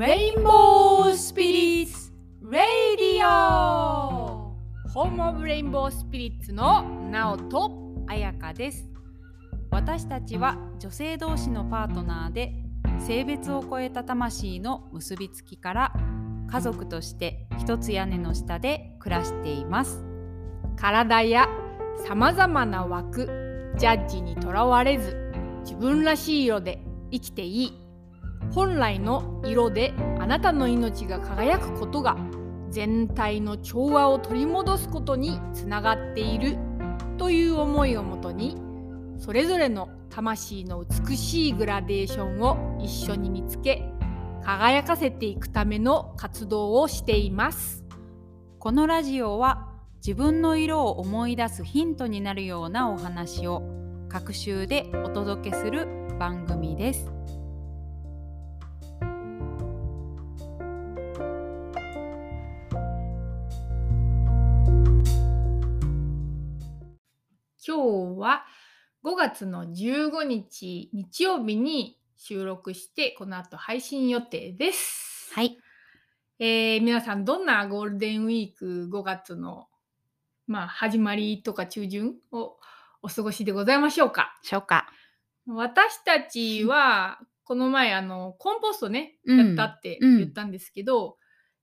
[0.00, 2.10] レインボースピリッツ・
[2.50, 4.56] レイディオ
[4.88, 7.70] ホームオブレインボースピリッツのナオと
[8.06, 8.88] 彩香です。
[9.70, 12.54] 私たちは女性同士のパートナーで
[12.98, 15.92] 性別を超えた魂の結びつきから
[16.50, 20.02] 家族として一つ屋根の下で暮らしています。
[20.76, 21.46] 体や
[22.06, 26.82] さまざまな枠ジャッジにとらわれず自分らしい色で
[27.12, 27.89] 生きていい。
[28.52, 32.16] 本来の色であなたの命が輝くことが
[32.70, 36.56] 全体の調和を取り戻すことにつながっている
[37.18, 38.56] という思いをもとに
[39.18, 43.84] それぞれの魂の美しいグラデーションを一緒に見つけ
[44.42, 47.84] 輝かせていくための活動をしています
[48.58, 49.70] このラジオは
[50.04, 53.62] 自分の色を思い出すヒントになるようなお話を
[54.08, 55.86] 各週でお届けする
[56.18, 57.19] 番組です。
[67.66, 68.46] 今日は
[69.04, 75.30] 5月の15日日曜日に収録してこの後配信予定です。
[75.34, 75.58] はい、
[76.38, 79.68] えー皆さんどんなゴールデンウィーク5月の
[80.46, 82.56] まあ始まりとか中旬を
[83.02, 84.86] お過ごしでございましょうか初夏。
[85.46, 91.18] 私たちはこの前あのコンポストね、うんやったってうん言ったんですけど、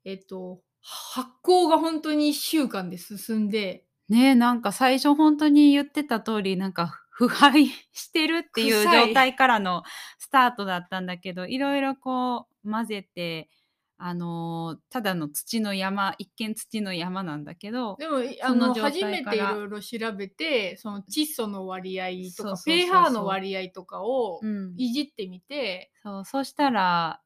[0.05, 9.83] えっと発酵が本当に1週間で進んでねえなんか最初本当に言ってた通りなんか腐敗 してるっていう状態からの
[10.19, 13.49] スタートだったんだけどいろいろこう混ぜて
[13.97, 24.75] あのーただの土の山一見土の山なんだけどでもいあその初めていろいろ調べてその窒素の割合とか pH の割合とかをうん。
[24.77, 27.21] いじってみて、そうそしたら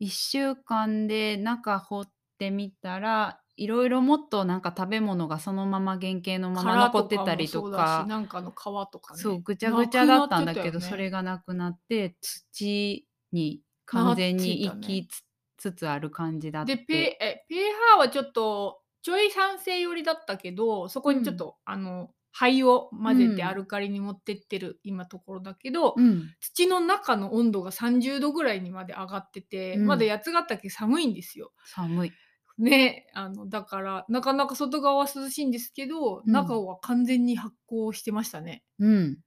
[0.00, 8.54] 1週間で中掘ってみたらいろいろもっとなんか食べ物がそのまま原型のまま残ってたりとかしなんかの皮
[8.92, 9.20] とかね。
[9.20, 10.84] そうぐちゃぐちゃだったんだけどね。
[10.84, 15.22] それがなくなって土に完全に行きつ
[15.56, 16.76] つつある感じだって。
[16.76, 23.48] で、ペえ pH はちょっとちょい酸性寄りだったけどそこにちょっと、あの灰を混ぜてうん。
[23.48, 26.34] アルカリに持ってってる今ところだけど、うん。
[26.40, 29.86] 土の中の温度が30度ぐらいにまで上がってて、うん。
[29.86, 31.52] まだ八ヶ岳寒いんですよ。
[31.64, 32.12] 寒い
[32.58, 38.64] ねあのだからなかなか外側は涼しいんですけど、うん中は完全に発酵してましたね。
[38.78, 39.18] うん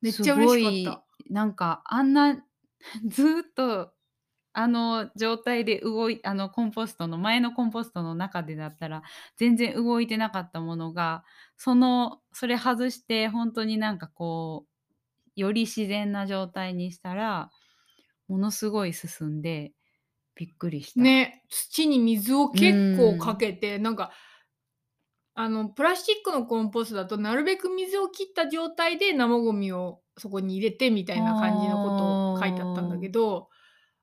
[0.00, 1.04] めっちゃ嬉しかった。
[1.30, 2.44] なんかあんな
[3.06, 3.92] ずーっと
[4.54, 9.02] あの状態で動いあのコンポストの前のコンポストの中でだったら
[9.36, 11.24] 全然動いてなかったものが
[11.56, 17.50] そのそれ外して本当になんかこうより自然な状態にしたら
[18.28, 19.72] ものすごい進んで
[20.42, 21.00] びっくりした。
[21.00, 24.10] ね土に水を結構かけて、なんか
[25.34, 33.48] あのプラスチックのコンポストだとなるべく水を切った状態で生ゴミをそこに入れてみたいな感じのことを書いてあったんだけど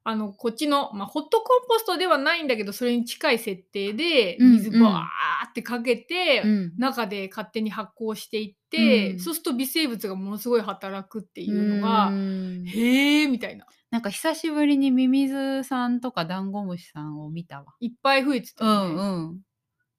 [0.03, 6.73] あのこっちの、まあ、ホットコンポストではないんだけどそれに近い設定でうん水バーってかけて、うん。
[6.77, 9.19] 中で勝手に発酵していって、うん。
[9.19, 12.65] そうすると微生物がものすごい働くっていうのが、うん。
[12.65, 17.73] へえみたいななんか久しぶりにミミズさんとかダンゴムシさんを見たわ。
[17.79, 18.93] いっぱい増えてたね。
[18.93, 19.01] んう
[19.31, 19.41] ん。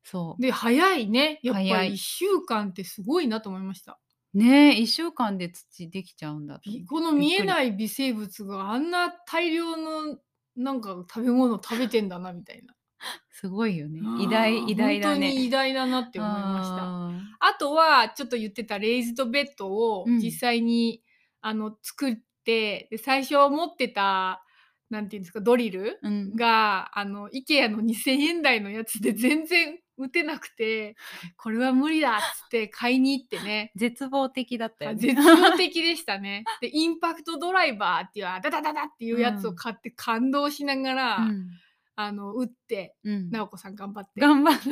[0.05, 0.43] そう。
[0.43, 1.41] で早いね。
[1.43, 3.99] やっぱり1週間ってすごいなと思いました。
[4.33, 10.19] ねえ1週間で土できちゃうんだこの見えない微生物があんな大量の
[10.55, 12.75] なんか食べ物を食べてんだなみたいな。
[13.31, 14.01] すごいよね。
[14.21, 16.77] 偉大偉大だ本当にね偉大だなって思いました。
[17.47, 20.19] ああとはちょっと言ってたレイズドベッドをうん。
[20.19, 21.03] 実際に、
[21.41, 22.17] あの作っ
[22.51, 24.43] てで最初持ってた
[24.91, 26.35] なんていうんですかドリルーうん。
[26.35, 30.97] があの IKEA の2000円台のやつで全然打てなくて
[31.37, 33.71] これは無理だっつって買いに行ってね。
[33.77, 34.99] 絶望的だったよね。
[34.99, 36.45] 絶望的でしたね。
[36.61, 41.51] でインパクトドライバーっていうダダダダっていうやつを買って感動しながら、うん
[42.03, 43.31] あの打ってうん。
[43.31, 44.21] 直子さん頑張って。
[44.21, 44.69] 頑張って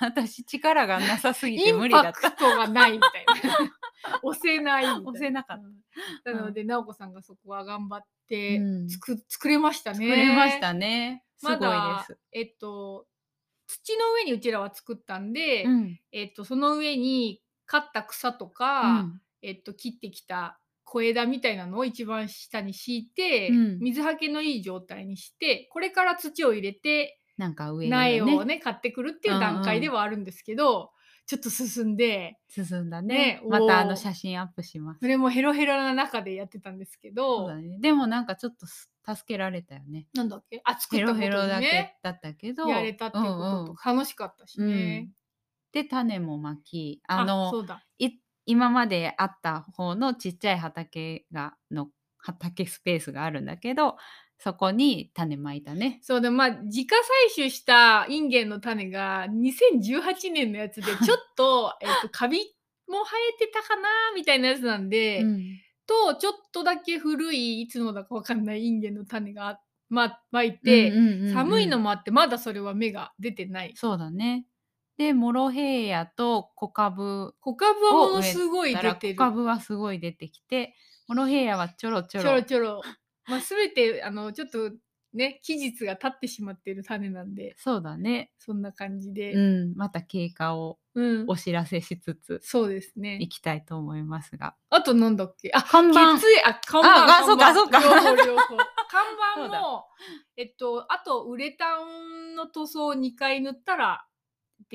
[0.00, 2.12] 私力がなさすぎイて無ン理だった。
[2.12, 3.58] パクトがないみたいな。
[4.22, 5.10] 押せないみたいな。
[5.10, 5.56] 押せなかっ
[6.24, 6.30] た。
[6.30, 6.36] うん。
[6.36, 8.88] なので、直子さんがそこは頑張ってうん。
[8.88, 9.96] 作,、作れましたね。
[9.96, 11.24] 作れましたね。
[11.38, 12.18] すごいまだです。
[12.32, 13.06] えっと
[13.66, 16.00] 土の上にうちらは作ったんで、うん。
[16.12, 19.20] えっとその上に刈った草とか、うん。
[19.42, 20.58] えっと、切ってきた
[20.94, 23.78] 小枝みたいなのを一番下に敷いて、うん。
[23.80, 28.22] 水はけのいい状態にしてこれから土を入れてなんか上ね。
[28.22, 30.92] をね買ってくるっていう段階ではあるんですけど、
[31.26, 33.40] ちょっと進んで進んだね。
[33.40, 35.00] ねまたあの写真アップします。
[35.00, 37.78] それもヘロヘロな中でやってたんですけど、だね。
[37.80, 40.06] でもなんかちょっとす助けられたよね。
[40.14, 40.60] なんだっけ？
[40.64, 42.68] あ作っヘロたことヘロだけにねだったけど。
[42.68, 43.30] やれたっていうこ
[43.66, 45.10] とと楽しかったしね。
[45.72, 47.02] で種もまき。
[47.08, 47.84] ああのそうだ。
[47.98, 48.10] い
[48.46, 51.88] 今まであった方のちっちゃい畑がの
[52.18, 53.96] 畑スペースがあるんだけど
[54.38, 56.00] そこに種まいたね。
[56.02, 62.38] そうでまあ自家採取したインゲンの種が2018年のやつで ちょっとえっとカビ
[62.88, 69.60] も生えてたかなみたいなやつなんで、うんとちょっとだけ古いいつのだかわかんないインゲンの種が
[69.90, 73.72] ままいて、うんうんうんうん寒いのもあってまだそれは芽が出てない。
[73.76, 74.46] そうだね。
[74.96, 79.14] でモロヘイヤと小株小株はものすごい出てる。
[79.14, 80.74] 小株はすごい出てきて
[81.08, 82.82] モロヘイヤはちょろちょちろょろちょろ。
[83.26, 84.70] まあ、全てあのちょっと
[85.14, 87.54] ね期日が経ってしまっている種なんで。
[87.56, 88.30] そうだね。
[88.38, 91.24] そんな感じで、うん、また経過をうん。
[91.26, 93.18] お知らせしつつそうですね。
[93.20, 93.28] い。
[93.28, 94.54] きたいと思いますが。
[94.70, 95.50] あとなんだっけ？
[95.52, 96.18] あ看板。
[96.18, 97.80] 血液あ看板ああ看板そうかそうか。
[97.80, 98.24] 看板。
[99.60, 99.86] も
[100.36, 104.06] えっとあとウレタンの塗装2回塗ったら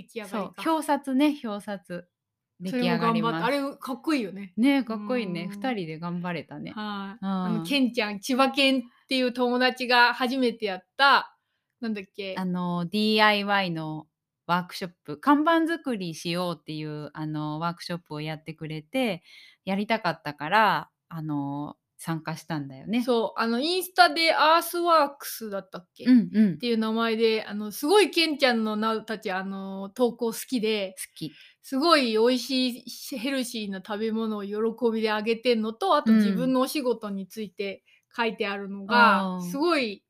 [0.03, 0.71] 出来上がりそうか。
[0.71, 2.05] 表札ね表札
[2.59, 3.21] 出来上がり。
[3.21, 4.53] 頑張ってあれかっこいいよね。
[4.57, 6.71] ねかっこいいねうん二人で頑張れたね。
[6.71, 7.25] はい。
[7.25, 11.35] うんあのケンちゃん千葉県っていう友達が初めてやった
[11.81, 12.35] なんだっけ？
[12.37, 14.07] あの DIY の
[14.47, 19.21] ワークショップ看板作りしようっていうあのワークショップをやってくれて
[19.63, 23.03] やりたかったからあの参加したんだよね。
[23.05, 26.59] そうあのインスタでアースワークスだったっけ、っうんうん。
[26.59, 31.39] ていう名前であのすごいケンちゃんのなたちあの投稿好きで好き。
[31.61, 32.69] すごい美味し
[33.13, 34.55] いヘルシーな食べ物を喜
[34.91, 36.15] びであげてんのとあとうん。
[36.15, 37.83] 自分のお仕事について
[38.15, 40.03] 書いてあるのが、うんすごい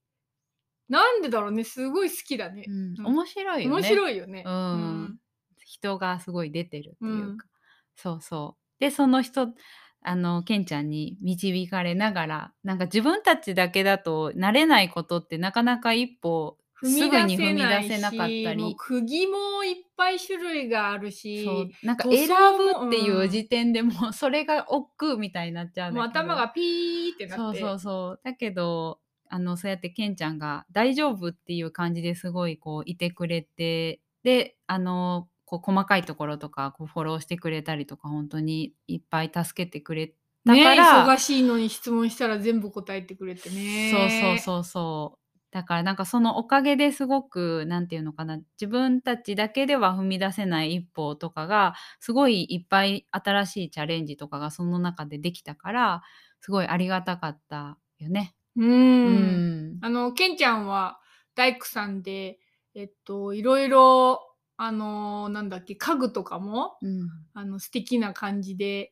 [0.89, 2.63] なんでだろうねすごい好きだね。
[2.68, 3.15] う、んうん。
[3.15, 3.75] 面白いよね。
[3.75, 4.44] 面白いよね。
[4.45, 5.19] うん。
[5.65, 7.38] 人がすごい出てるっていううん。
[7.38, 7.47] か、
[7.95, 8.63] そうそう。
[8.80, 9.53] でその人
[10.01, 18.75] あのケンちゃんに導かれながらなんか自分たちだけだと慣れないことってなかなか一歩す踏ぐに踏み出せなかったり。
[18.77, 28.21] 釘もいっぱい種類があるしそうなんか塗選ぶっていううん時点でもうそれが億劫みたいになっちゃうんもうだけど頭がピーってなってそうそうそう。
[28.23, 28.99] だけど
[29.29, 40.13] あのそうやってケンちゃんが大丈夫っていう感じですごいこういてくれてであのこう細かいところとかこうフォローしてくれたりとか本当にいっぱい助けてくれ
[40.45, 43.89] たねから、忙しいのに質問したら全部答えてくれてね。
[43.91, 45.19] そうそうそうそう。
[45.51, 56.03] だからなんかそのおかげですごくなんていうのかな自分たちだけでは踏み出せない一歩とかがすごいいっぱい新しいチャレンジとかがその中でできたから
[56.41, 58.35] すごいありがたかったよね。
[58.55, 59.79] ううんん。
[59.81, 60.99] あのケンちゃんは
[61.33, 62.37] 大工さんで
[62.75, 64.28] えっといろいろ
[64.61, 67.09] あのなんだっけ家具とかもうん。
[67.33, 68.91] あの素敵な感じで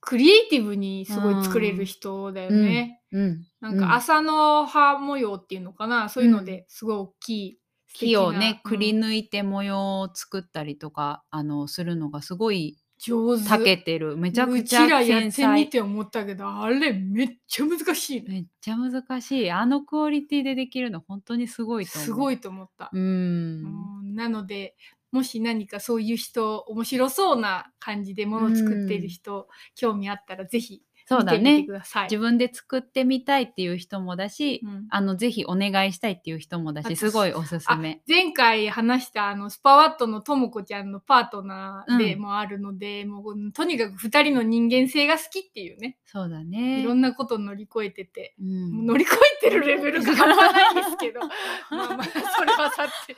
[0.00, 3.00] クリエイティブにすごい作れる人だよね。
[3.12, 7.60] うん、なんか朝の葉模様っていうのかな、そういうのですごい大きい
[7.94, 13.44] 木をねくりうん抜いて模様を作ったりとか、あのするのがすごい上手。
[13.44, 14.16] 長けてる。
[14.16, 18.28] めちゃくちゃうちらやってみて思ったけどあれめっちゃ難しいね。
[18.28, 19.50] めっちゃ難しい。
[19.50, 22.04] あのクオリティでできるの本当にすごいと思う。
[22.06, 24.76] すごいと思った、うん、うんなので
[25.12, 31.66] もし何かそういう人面白そうな感じでもの作っている人、興味あったらぜひそうだね。
[32.02, 34.86] 自分で作ってみたいっていう人もだし、うん。
[34.90, 38.02] あのぜひお願いしたいっていう人もだしすごいおすすめ。
[38.06, 42.20] 前回話したあのスパワットのともこちゃんのパートナーでうん。
[42.20, 46.80] もあるので、もうとにかく2人の人間性が好きっていうね、そうだね。
[46.80, 48.84] いろんなこと乗り越えてて、うん。
[48.84, 51.20] 乗り越えてるレベルが半端ないですけど。
[51.72, 53.16] まあまあそれはさって。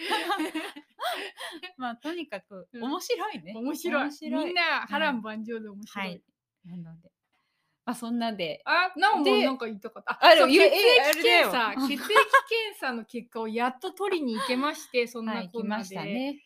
[1.77, 2.85] まあとにかくうん。
[2.85, 3.53] 面白いね。
[3.57, 4.03] 面白い。
[4.05, 4.45] 面白い。
[4.45, 6.23] みんな波乱万丈で面白い、はい。
[6.67, 7.11] なので
[7.85, 8.63] まあそんなで。
[8.65, 10.19] あ、なおもでなんか言いたかった。
[10.21, 11.51] あそう血液れだよ。
[11.51, 12.19] 検査、血液検
[12.79, 16.43] 査の結果をやっと取りに行けまして、 そんはないこんなましたね。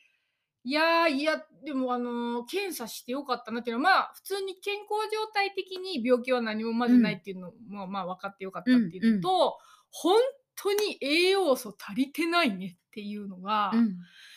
[0.67, 9.59] いやーいやでもあのー検査してよかったなっていうのはまあ普通に健康状態的に病気は何もまずないっていうのも、まあ分かってよかったっていうのと、
[9.91, 10.19] 本
[10.57, 13.97] 当に栄養素足りてないねっていうのが、うん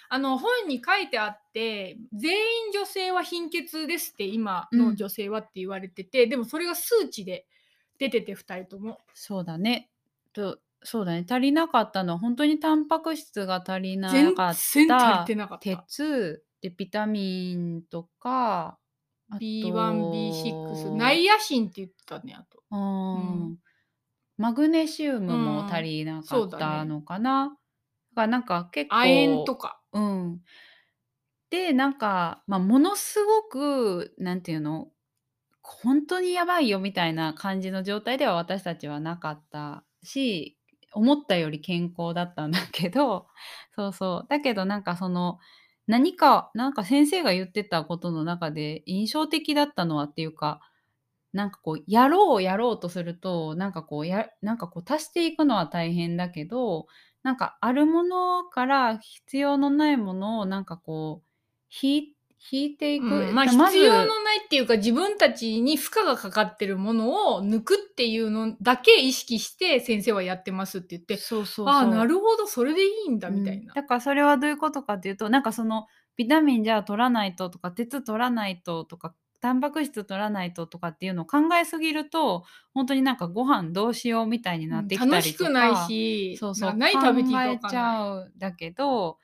[0.10, 7.46] あの本に書いてあって全員女性は貧血ですって今の女性はって言われてて、でもそれが数値で
[8.00, 9.00] 出てて2人とも。
[9.14, 9.90] そうだね
[10.34, 15.78] とそうだね足りなかったのは本当にタンパク質が足りな全かっ然た足りてなかった。
[15.84, 18.78] 鉄でビタミンとか
[19.30, 22.64] あと B1、B6、ナイアシンって言ってたね、あと。
[22.72, 23.58] うんうん
[24.38, 27.58] マグネシウムも足りなかったのかな。
[28.12, 29.77] だからなんか結構亜鉛とか。
[29.94, 30.42] うん。
[31.52, 34.90] でなんか、ま、ものすごくなんていうの
[35.62, 40.58] 本当にやばいよみたいな感じの状態では私たちはなかったし
[40.94, 43.28] 思ったより健康だったんだけど
[43.76, 44.28] そうそう。
[44.30, 45.40] だけどなんかその
[45.88, 50.62] 何かなんか先生が言ってたことの中で印象的だったのはっていうか
[51.34, 56.88] なんかこうやろうやろうとするとなんかこうやなんかこう足していくのは大変だけど
[57.28, 61.28] なんかあるものから必要のないものをなんかこう
[61.70, 62.14] 引い
[62.50, 71.68] 引いていく、うんまあ必要のないっていうか自分たちに負荷がかかってるものを抜くっていうのだけ意識して先生はやってますって言ってそうそうそう。
[71.68, 73.64] ああなるほどそれでいいんだみたいな。
[73.64, 73.76] うん。
[73.76, 87.78] だからそれはどういうことかっていうとなんかそのビタミンじゃあ取らないととか鉄取らないととかタンパク質取らないととかっていうのを考えすぎると本当になんかご飯どうしようみたいになってきたりとか、楽しくないしそうそうな何食べていいか分考えち。
[87.78, 89.18] ゃうだけど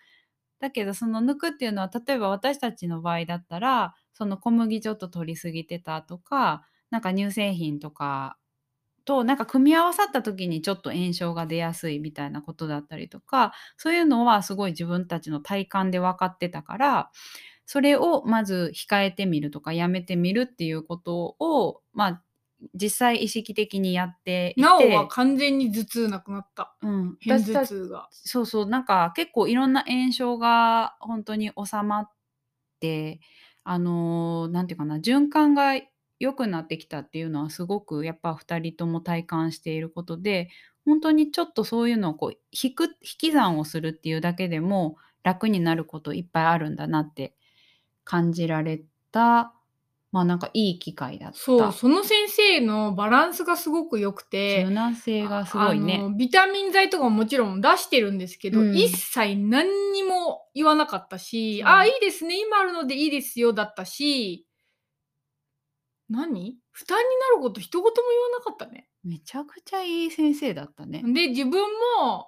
[0.60, 8.38] だけどその抜くっていうのは例えば私たちの場合だったらその小麦ちょっと取りすぎてたとかなんか乳製品とか
[9.06, 17.12] となんか組み合わさった時にちょっと炎症が出やすいみたいなことだったりとかそういうのはすごい自分たちの体感で分かってたから
[17.66, 22.24] それをまず控えてみるとかやめてみるっていうことをまあ
[22.74, 26.76] 実際意識的にやっていてなおは完全に頭痛なくなった。
[26.82, 28.08] うん、偏頭痛が。
[28.12, 32.10] そうそうなんか結構いろんな炎症が本当に収まっ
[32.80, 33.20] て
[33.64, 35.74] あのーなんていうかな循環が
[36.20, 40.50] 良くなってきたっていうのはすごくやっぱ2人とも体感していることで
[40.86, 47.36] 本当にちょっとそういうのをこう引く引き算をするっていうだけでも楽になることいっぱいあるんだなって
[48.04, 48.82] 感じられ
[49.12, 49.54] た
[50.12, 51.38] まあなんかいい機会だった。
[51.40, 55.98] そうその先生のバランスがすごく良くて柔軟性がすごいあね。
[55.98, 64.46] のビタミン剤とかももちろん出してるんですけど、うん一切何にも言わなかったし、あいいですね今あるのでいいですよだったし
[66.10, 66.58] 何？
[66.70, 68.88] 負担になること一言も言わなかったね。
[69.04, 71.02] めちゃくちゃいい先生だったね。
[71.02, 72.28] で自分も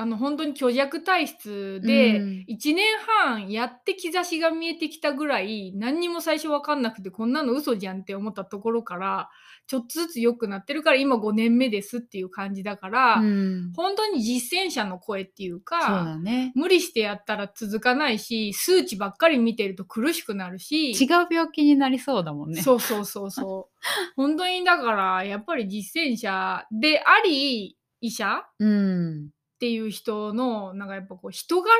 [0.00, 2.86] あの本当に虚弱体質で、うん1年
[3.24, 9.28] 半やって兆しが見えてきたぐらい何にも最初分かんなくてこんなの嘘じゃんって思ったところから
[9.66, 16.52] ちょっとずつ良くなってるから今5年目ですっていう感じだから、うん本当に実践者の声っていうかだね。
[16.54, 22.62] 無理してやったら続かないし数値ばっかり見てると苦しくなるし違う病気になりそうだもんね。
[22.62, 23.76] そうそうそうそう
[24.16, 29.30] 本当にだからやっぱり実践者であり医者うん。
[29.60, 31.70] っていう人のなんかやっぱこう人柄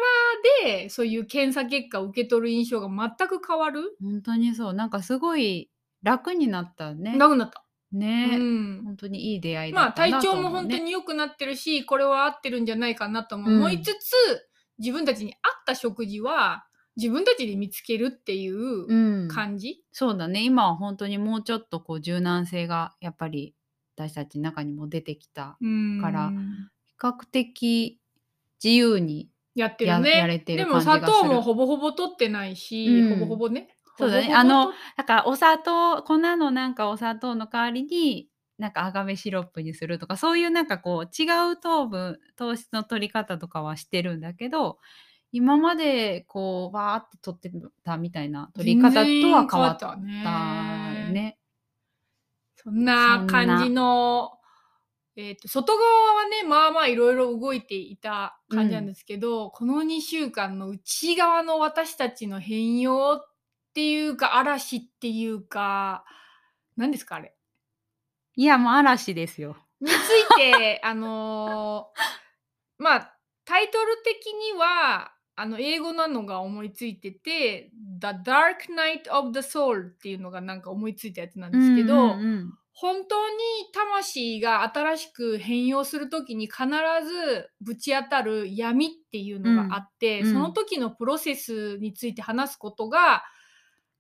[0.67, 3.97] でそういう検査結果を受け取る印象が全く変わる？
[4.03, 4.75] 本当にそう。
[4.75, 5.71] なんかすごい
[6.03, 7.17] 楽になったね。
[7.17, 7.65] なくなった。
[7.91, 10.51] ね、うん本当にいい出会いだまあったな体調も。
[10.51, 13.97] 本当に良くなってるしこれは合ってるんじゃないかなと思いつつ、
[14.79, 19.29] 自分たちに合った食事は自分たちで見つけるっていううん。
[19.29, 20.45] 感じ、そうだね。
[20.45, 23.55] 今は本当にもうちょっとこう柔軟性がやっぱり
[23.97, 25.57] 私たちの中にも出てきた。
[25.63, 26.35] うんから比
[27.01, 28.01] 較的
[28.63, 29.31] 自由に。
[29.57, 30.11] やってるね。
[30.11, 31.07] ややれてるでも感じがする。
[31.07, 33.19] 砂糖もほぼほぼ取ってないし、うん。
[33.19, 33.77] ほぼほぼね。
[33.99, 34.23] そうだね。
[34.23, 38.29] ほぼほぼあの取っだからお砂糖粉のなんかお砂糖の代わりに
[38.59, 44.79] なんかアガベシロップにするとかそういうなんかこう違う糖分糖質の取り方とかはしてるんだけど
[45.33, 47.51] 今までこうわーって取って
[47.85, 51.13] たみたいな取り方とは変わった全然変わったね。
[51.13, 51.39] ね。
[52.63, 54.33] そんな感じの、
[55.17, 63.29] えー、と外側はねまあまあいろいろ動いていた感じなんですけど、この2週間の内側の私たちの変容っ
[63.75, 66.05] ていうか嵐っていうか
[66.77, 67.35] 何ですかあれ？
[68.37, 69.57] いやもう嵐ですよ。
[69.81, 69.97] につい
[70.37, 83.35] て あのーまあタイトル的にはあの英語なのが思いついてて「The Dark Night of the Soul」っていうのがなんか思いついたやつなんですけど、うんうんうん本当に
[83.75, 86.65] 魂が新しく変容する時に必
[87.05, 90.33] ずぶち当たる闇っていうのがあって、うんうん。
[90.33, 93.23] その時のプロセスについて話すことが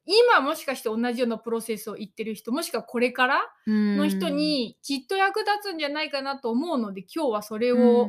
[0.06, 8.08] 今もしかして同じようなプロセスを言ってる人もしくはこれからの人にきっと役立つんじゃないかなと思うので今日はそれを、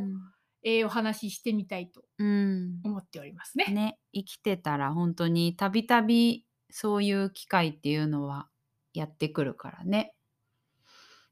[0.63, 2.81] えーお話ししてみたいとうんうん。
[2.85, 3.65] 思っておりますね。
[3.65, 8.47] ね生きてたら本当にたびたびそういう機会っていうのは
[8.93, 10.13] やってくるからね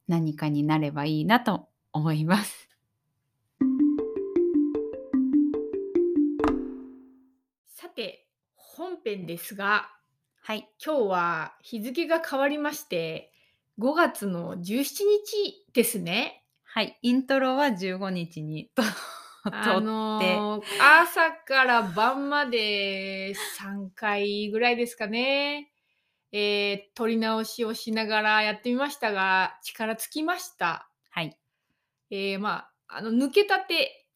[0.10, 2.68] 何かになればいいなと思います。
[7.68, 9.90] さて本編ですが
[10.42, 13.32] はい、今日は日付が変わりまして
[13.78, 16.44] 5月の17日ですね。
[16.64, 20.62] はい、イントロは15日にと撮って、あのー
[21.04, 25.72] 朝から晩まで3回ぐらいですかね、
[26.32, 30.90] えー撮り直しをしながらやってみましたが力尽きました。
[31.10, 31.38] はい。
[32.12, 34.08] えーまああの抜けたて、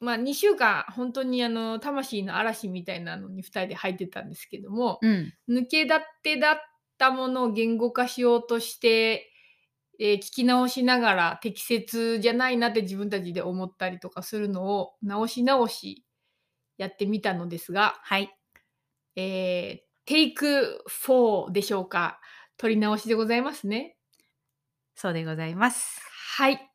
[0.00, 5.34] まあ、2週間本当にあの魂の嵐みたいなのに2人で入ってたんですけども、うん。
[5.48, 6.56] 抜けだってだっ
[6.98, 9.30] たものを言語化しようとして、
[10.00, 16.04] えー聞き直しながら適切じゃないなって自分たちで思ったりとかするのを直し直し
[16.78, 18.30] やってみたのですが、はい。
[19.16, 22.20] えー、テイク4でしょうか？
[22.56, 23.96] 取り直しでございますね。
[24.94, 26.00] そうでございます。
[26.36, 26.70] はい。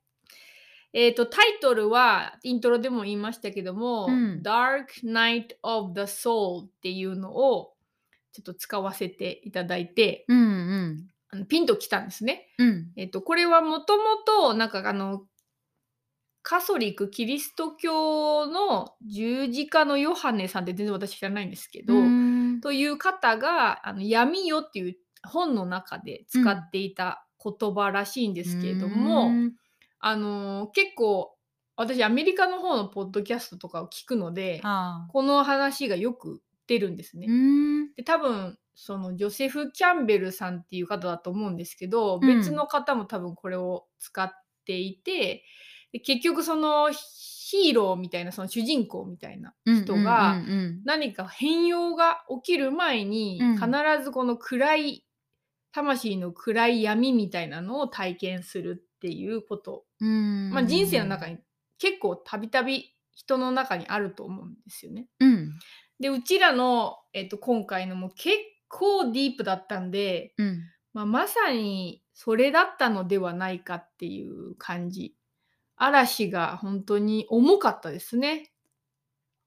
[0.94, 7.74] えー、とタイトルはイントロでも言いましたけども、うん Dark Night of the Soul っていうのを
[8.34, 11.08] ちょっと使わせていただいてうんうん。
[11.30, 12.50] あのピンときたんですね。
[12.58, 12.92] うん。
[12.98, 15.26] えっと、これはもともとなんかあの
[16.44, 22.21] カソリックキリスト教の十字架のヨハネさんって全然私知らないんですけど、うん
[22.62, 29.54] という方があの闇よっていう本の中で使っていた言葉らしいんですけれども、うん
[30.04, 31.36] あの結構
[31.76, 34.62] 私アメリカの方のポッドキャストとかを聞くので。
[35.10, 37.28] この話がよく出るんですね。
[37.30, 37.94] うん。
[37.94, 44.32] で多分そのジョセフ・キャンベルさんっていう方だと思うんですけど、うん別の方も多分これを使っ
[44.66, 45.44] ていて
[45.92, 46.92] で結局その
[47.52, 50.42] ヒーローみたいなその主人公みたいな人が
[50.86, 53.68] 何か変容が起きる前にうん必
[54.04, 55.06] ずこの暗い
[55.74, 59.84] 魂の暗い闇みたいなのを体験するっていうこと。
[60.00, 61.40] まあ、人生の中に
[61.78, 65.08] 結構たびたび人の中にあると思うんですよね。
[65.20, 65.52] うん。
[66.00, 68.38] でうちらの、えっと、今回のも結
[68.70, 70.62] 構ディープだったんで、うん。
[70.94, 75.16] まあ、まさにそれだったのではないかっていう感じ
[75.84, 78.52] 嵐が本当に重かったですね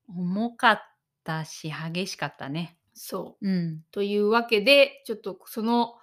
[0.09, 0.81] 重かっ
[1.25, 2.79] たし、激しかったね。
[2.95, 3.85] そううん。
[3.91, 5.95] というわけでちょっとその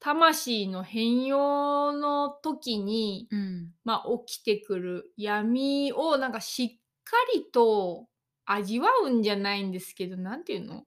[0.00, 3.72] 魂の変容の時に、うん。
[3.84, 6.68] まあ、起きてくる闇をなんかしっ
[7.04, 8.08] かりと
[8.44, 10.84] 味わうんじゃないんですけどなんていうの？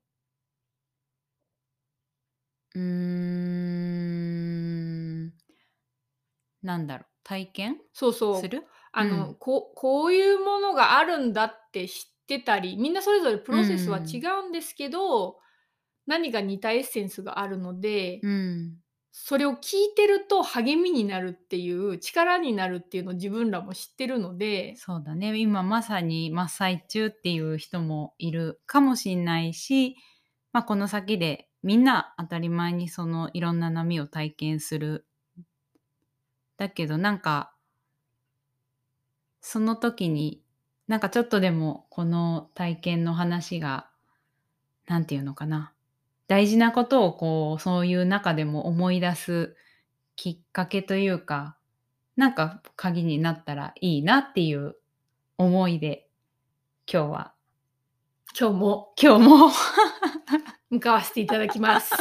[2.73, 2.81] うー
[5.27, 5.35] ん。
[6.63, 7.07] なんだろう。
[7.23, 7.77] 体験？
[7.93, 8.65] そうそうする？
[8.97, 15.39] あの、うんこうこういうものがあるんだって知ってたりみんなそれぞれプロセスは違うんですけど、
[16.07, 18.77] 何か似たエッセンスがあるので、うん。
[19.17, 25.37] それを聞いてると励みになるっていう力になるっていうのを自分らも知ってるのでそうだね。
[25.37, 29.95] 今まさに真っ最中っていう人もいるかもしれないし、
[30.51, 35.07] まあ、この先でみんな当たり前にそのいろんな波を体験する。
[36.57, 37.54] だけどなんか
[39.47, 40.41] その時に
[40.87, 43.87] なんかちょっとでもこの体験の話が
[44.87, 45.71] なんていうのかな
[46.27, 49.55] 大事なことをこうそういう中でも思い出す
[50.15, 51.57] きっかけというか
[52.15, 54.77] なんか鍵になったらいいなっていう
[55.37, 56.07] 思いで
[56.91, 57.33] 今日は
[58.37, 59.51] 今日も今日も
[60.71, 61.93] 向かわせていただきます。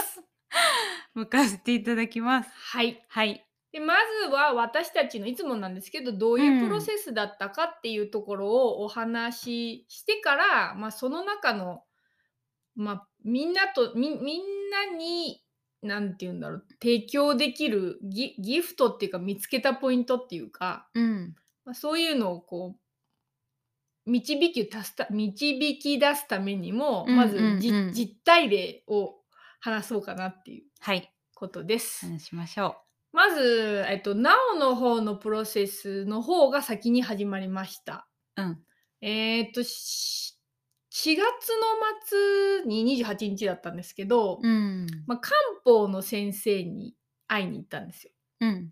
[1.12, 2.50] 向かせていただきます。
[2.54, 3.46] はいはい。
[3.74, 11.82] でまずは私たちのいつもなんですけどどういうプロセスだったかっていうところをお話ししてから、まあ、その中の、
[12.76, 15.42] まあ、みんなとみみんなに
[15.82, 21.34] 何て言うんだろう提供できるギギフトっていうか見つけたポイントっていうか、うん。
[21.64, 22.76] まあ、そういうのをこ
[24.06, 29.16] う導き出すた導き出すためにも、まずじうんうんうん実体例を
[29.58, 31.10] 話そうかなっていうはい。
[31.34, 32.06] ことです。
[32.06, 32.83] 話しましょ
[33.14, 38.08] まず、えっと、なおの方のプロセスの方が先に始まりました。
[38.36, 38.42] う。
[38.42, 38.58] うん。
[39.00, 40.36] えーっと、し
[40.90, 41.26] 4月の
[42.06, 44.86] 末に28日だったんですけど、うん。
[45.06, 46.94] まあ、漢方の先生に
[47.28, 48.12] 会いに行ったんですよ。
[48.40, 48.70] うん。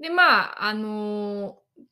[0.00, 1.86] で、まあ、あのー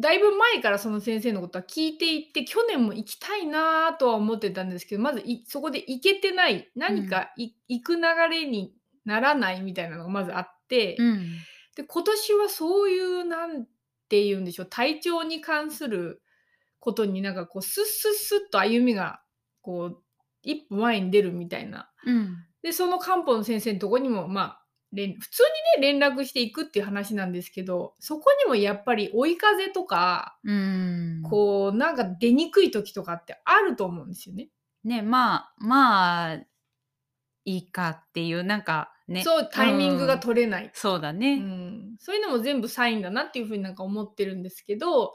[0.00, 8.72] だいぶ前からその先生のことは聞いていて、去年も行きたいなとは思ってたんですけど、まずいそこで行けてない、何かい、行く流れに
[9.04, 10.57] ならないみたいなのがまずあって、
[10.98, 11.30] うん。
[11.76, 13.64] で今年はそういうなん
[14.08, 16.22] て言うんでしょう体調に関する
[16.80, 19.20] ことになんかこうスッスッスッと歩みが
[19.62, 20.02] こう
[20.42, 22.36] 一歩前に出るみたいなうん。
[22.62, 25.42] でその漢方の先生のとこにもまあ連普通
[25.76, 31.22] にね連絡していくっていう話なんですけどそこにもやっぱり追い風とかうん。
[31.28, 34.48] こうなんか出にくい時とかってあると思うんですよね。
[34.84, 36.34] ね、まあ、まあ、
[37.44, 39.24] いいかっていう、なんかね。
[39.24, 41.36] そうタイミングが取れないそうだうね。
[41.36, 45.14] ん、そういうのも全部サインだなっていうふうになんか思ってるんですけど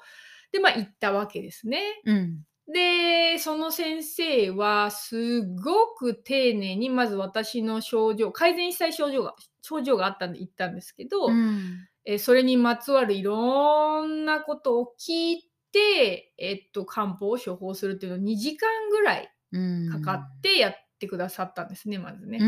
[0.51, 1.81] でまあ行ったわけですね。
[2.05, 2.43] うん。
[2.71, 11.87] でその先生はすごく丁寧にまず私の症状改善したい症状が症状があったんで行ったんですけど、うん。
[12.05, 19.89] えーそれにまつわるいろんなことを聞いて、えっと、漢方を処方するっていうのを2時間ぐらいうん。
[19.89, 22.39] かかってやってくださったんですね、まずね。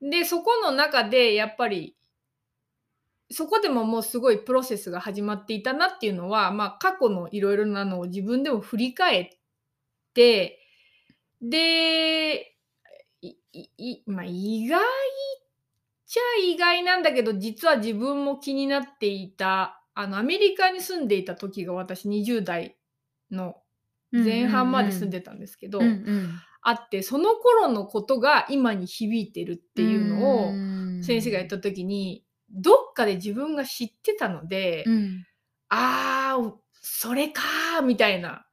[0.00, 1.96] でそこの中でやっぱり
[3.30, 9.30] そこでももうすごいプロセスが始まっていたなっていうのは、まあ、過去のいろいろなのを自分でも振り返っ
[10.14, 10.58] て
[11.42, 12.54] で
[14.06, 14.82] まあ、意外っ
[16.06, 22.76] ちゃ意外なんだけど実は自分も気になっていたあのアメリカに住んでいた時が私20代
[23.30, 23.56] の
[24.12, 25.80] 前半まで住んでたんですけど、
[26.60, 31.02] あってその頃のことが今に響いてるっていうのをん。
[31.02, 35.24] 先生が言った時にどっかで自分が知ってたので、うん。
[35.68, 38.46] あーそれかーみたいな。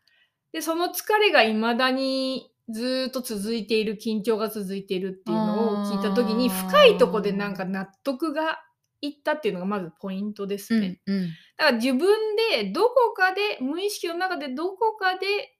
[0.51, 8.59] でその疲れが未だにずーっと続いている緊張が続いているっていうのを聞いた時に深いとこでなんか納得が
[9.01, 10.99] いったっていうのがまずポイントですね。
[11.05, 11.27] うんうん。
[11.57, 15.54] だから自分でどこかで無意識の中でどこかで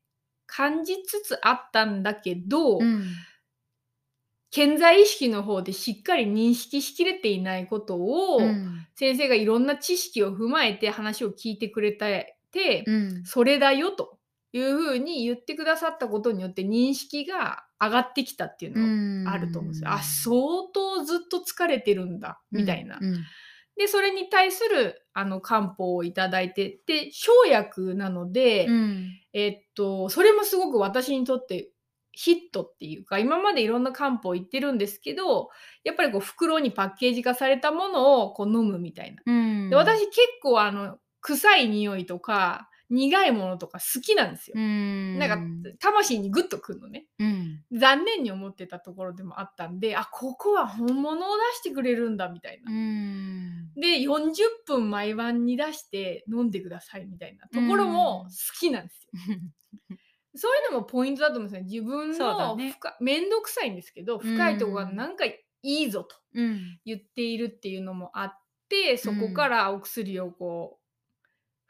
[0.47, 3.05] 感じつつあったんだけど、うん
[4.51, 12.37] 潜在意識の方でしっかり認識しきれていないことを、うん先生がいろんな知識を踏まえて話を聞いてくれて、
[12.87, 14.17] うんそれだよと
[14.53, 19.91] いうふうに言ってくださったことによって認識が上がってきたっていうのがあると思うんですよ。
[19.91, 20.37] あ相
[20.73, 22.97] 当ずっと疲れてるんだみたいな。
[23.77, 31.69] うんでそれに対するあの漢方をいただいてで生薬なので、うんえっとそれもすごく私にとって
[32.13, 35.49] ヒットっていうか今までいろんな漢方言ってるんですけど
[35.83, 39.21] やっぱりこう袋にパッケージ化されたものをこう飲むみたいな。
[39.25, 44.53] うんで私結構あの臭い匂いとか苦いものとか好きなんですよ。
[44.57, 47.05] うんなんか魂にグッとくるのね。
[47.19, 52.71] うん残念に思ってたところでもあったんであここは本物を出してくれるんだみたいな。
[52.71, 54.33] うんで40
[54.65, 59.09] 分毎晩に出して飲んでくださいみたいなところも好きなんですよ。
[60.37, 61.63] そういうのもポイントだと思うんですよ。
[61.63, 70.84] 自分のね深めんどくさいんですけど深いところがなんかいいぞとうん言っているっていうのもあってそこからお薬をこう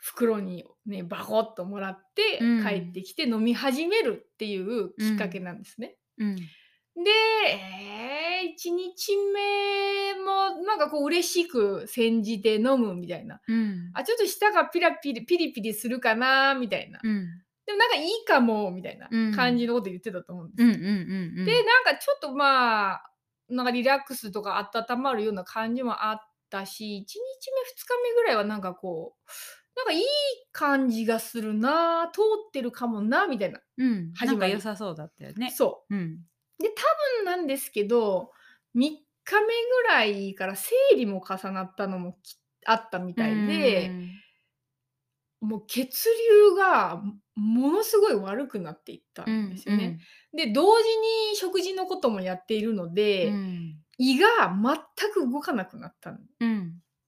[0.05, 5.97] 袋にねバコッともらってうん帰ってきて飲み始めるっていうきっかけなんですね。
[6.19, 7.11] うんで、
[7.51, 13.41] えー、1日目もなんかこう嬉しく煎じて飲むみたいな。
[13.49, 16.99] うんあ、ちょっと舌がピラピリピリピリするかなみたいな。
[17.03, 17.27] うん
[17.65, 20.67] でもなんかいいかもみたいなうん感じのこと言ってたと思うんですよ。
[20.67, 23.11] うんうんうんうんで、なんかちょっとまあ、
[23.49, 29.31] なんかリラックスとか温まるような感じもあったし、1日目、2日目ぐらいはなんかこう、
[29.75, 30.03] なんかいい
[30.51, 33.59] 感じがするな、通ってるかもな、みたいな。
[33.77, 34.11] うん。
[34.13, 34.37] 始まり。
[34.39, 35.51] なんか良さそうだったよね。
[35.51, 35.95] そう。
[35.95, 36.25] うん。
[36.59, 36.81] で、多
[37.19, 38.31] 分なんですけど、
[38.73, 38.91] 3
[39.23, 43.97] 日目ぐらいから生理も重なったのもきあったみたいで、
[45.41, 47.01] もう血流が
[47.35, 49.97] ものすごい悪くなっていったんですよね。
[50.33, 50.87] で、同時
[51.31, 53.85] に食事のこともやっているのうで、ん。
[53.97, 54.27] 胃が
[54.99, 56.19] 全く動かなくなったん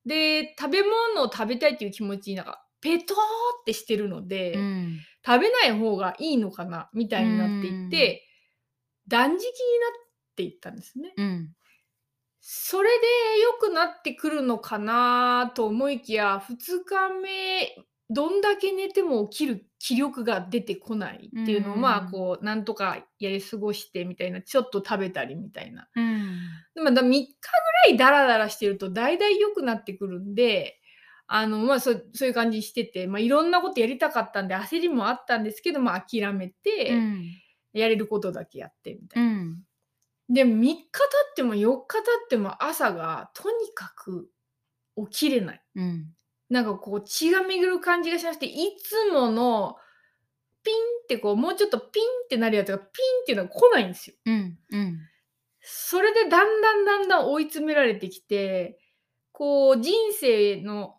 [0.07, 3.19] で、食べ物を食べたいっていう気持ちになんかペトーっ
[3.65, 4.99] てしてるので、うん。
[5.25, 8.25] 食べない方がいいのかなみたいになっていって、
[9.07, 9.49] 断食になっ
[10.37, 11.13] ていったんですね。
[11.17, 11.49] うん。
[12.39, 13.05] それで
[13.41, 17.75] 良くなってくるのかなと思いきや2日目
[18.09, 21.81] どんだけ寝ても起きる気力が出てこないっていうのをうん。
[21.81, 25.89] まあこうなんとかやり過ごしてみたいなちょっと食べたりみたいな。
[25.93, 26.39] うん
[26.77, 30.79] でも3日ぐらいダラダラしてるとだいだい良くなってくるんで
[31.27, 37.23] あのまあそそういう感じにしてて、まあ、いろんなことやりたかったんで焦りもあったんですけど、まあ、諦めて、うん
[37.73, 39.31] やれることだけやってみたいうな。
[39.43, 39.63] ん
[40.29, 44.29] でも3日経っても4日経っても朝がとにかく
[45.11, 45.61] 起きれない。
[45.75, 46.13] うん
[46.49, 49.75] なんかこう血が巡る感じがしなくていつもの
[50.63, 52.89] ピンってこうもうちょっとピンってなるやつがピンっ
[53.25, 54.15] ていうのが来ないんですよ。
[54.25, 54.99] うんうん
[55.69, 58.79] それでだんだんだんだん追い詰められてきて
[59.31, 60.95] こう人生の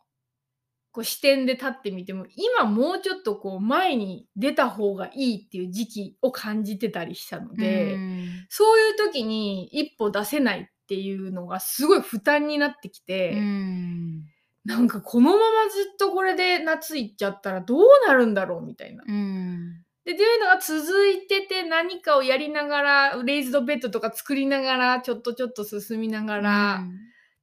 [0.93, 7.95] こう視点で立ってみても今もうちょっとこう前に出た方がいいっていう時期を感じてたりしたので。
[7.95, 14.25] うんそういう時に一歩出せないっていうのがすごい負担になってきて、うん
[14.65, 19.05] なんかこのままずっとこれで夏行っちゃったらどうなるんだろうみたいな。
[19.07, 26.85] うんで、っていうのが続いてて何かをやりながら、レイズドベッドとか作りながら、ちょっとちょっと進みながら、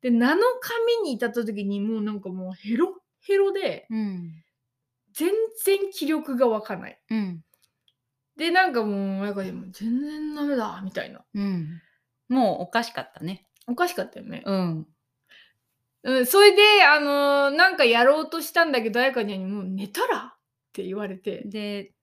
[0.01, 0.35] で、7日
[1.03, 2.89] 目に至った時にもうなんかもうヘロッ
[3.21, 4.31] ヘロで、うん
[5.13, 5.31] 全
[5.63, 6.99] 然気力が湧かない。
[7.09, 7.41] うん。
[8.35, 11.23] で、なんかもう、なんかでも全然ダメだ、みたいな。
[11.33, 11.81] うん。
[12.27, 13.47] もうおかしかったね。
[13.65, 14.43] おかしかったよね。
[14.45, 14.87] うん。
[16.03, 20.35] うん、それで、あのーなんかやろうとしたんだけど、彩香ちゃんにもう寝たら？
[20.35, 20.37] っ
[20.73, 21.43] て言われて。
[21.45, 21.94] で、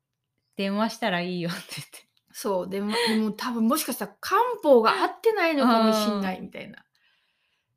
[0.56, 2.08] 電話したらいいよって言って。
[2.32, 6.84] そう、でも、でも多分もしかしたら漢方が合ってないのかもしんないみたいな。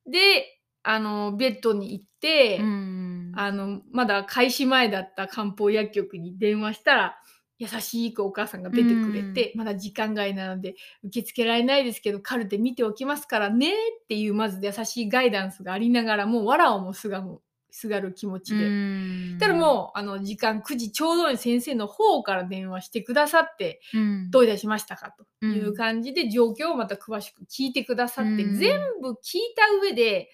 [0.08, 7.18] で、あの、ベッドに行って、んあの、まだ開始前だった漢方薬局に電話したら、
[7.58, 17.40] 優しくお母さんが出てくれて、まだ時間外なので受け付けられないですけど、カルテ見ておきますからねっていう、まず優しいガイダンスがありながら、もう藁をもすがむ、
[17.78, 18.66] すがる気持ちで。
[18.66, 19.38] うん。
[19.38, 28.56] ただもう、あの、時間9時ちょうどに先生の方から電話してくださって、うん、どういたしましたかという感じで状況をまた詳しく聞いてくださって、うん。
[28.56, 30.30] 全部聞いた上で、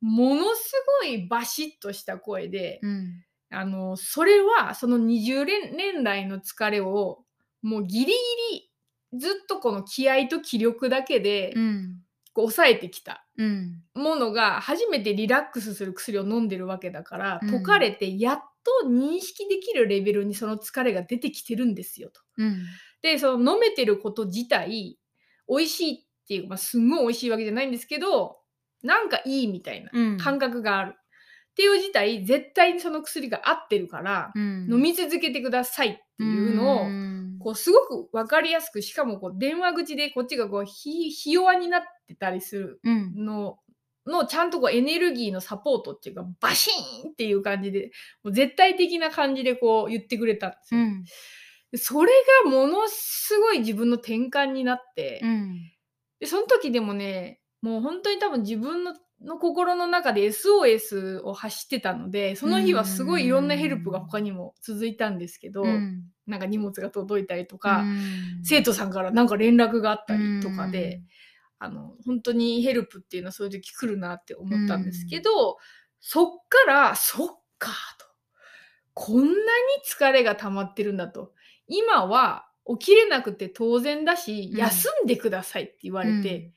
[0.00, 0.72] ものす
[1.02, 3.22] ごいバシッとした声で、うん。
[3.50, 7.18] あの、それはその20年年来の疲れを、
[7.60, 8.12] もうギリギ
[8.52, 11.96] リずっとこの気合と気力だけでうん
[12.38, 13.26] こう抑えてきた。
[13.36, 13.82] うん。
[13.94, 17.50] ものが初めてリラックスする薬を飲んでるわけだから、うん。
[17.50, 18.38] 解かれてやっ
[18.82, 22.20] と認識できるレベルにその疲れが出てきてるんですよと。
[22.36, 22.62] うん。
[23.02, 24.98] でその飲めてること自体
[25.48, 25.98] 美味しいっ
[26.28, 28.36] ていう、まあ、すんごい美味しいわけじゃないんですけど
[28.84, 30.16] なんかいいみたいなうん。
[30.18, 30.94] 感覚がある。
[30.96, 34.68] っていう自体絶対にその薬が合ってるから、うん。
[34.70, 37.07] 飲み続けてくださいっていうのを、うん
[37.38, 43.24] こうすごく分かりやすくしかもこう電話口でこっちがこうひひ弱になってたりするうん。
[43.24, 43.58] の
[44.06, 47.90] のちゃんとこうエネルギーのサポートっていうかバシーンっていう感じで
[48.24, 50.80] もう絶対的な感じでこう言ってくれたんですよ。
[50.80, 51.04] うん。
[51.70, 52.12] でそれ
[52.44, 55.72] がものすごい自分の転換になって、うん。
[56.20, 66.04] でその時でもねもう本当に多分自分のの心の中で SOS を発してたのでその日はすごいいろんなヘルプが他にも続いたんですけど、うん。
[66.26, 68.00] なんか荷物が届いたりとか、うん。
[68.44, 71.02] 生徒さんからなんか連絡があったりとかで、
[71.58, 75.58] あの本当にヘルプっていうのはそういう時来るなって思ったんですけど、
[76.00, 77.28] そっからそっ
[77.58, 78.06] かと
[78.94, 79.34] こんなに
[79.86, 81.32] 疲れが溜まってるんだと。
[81.66, 82.46] 今は
[82.78, 84.58] 起きれなくて当然だし、うん。
[84.58, 86.52] 休んでくださいって言われて、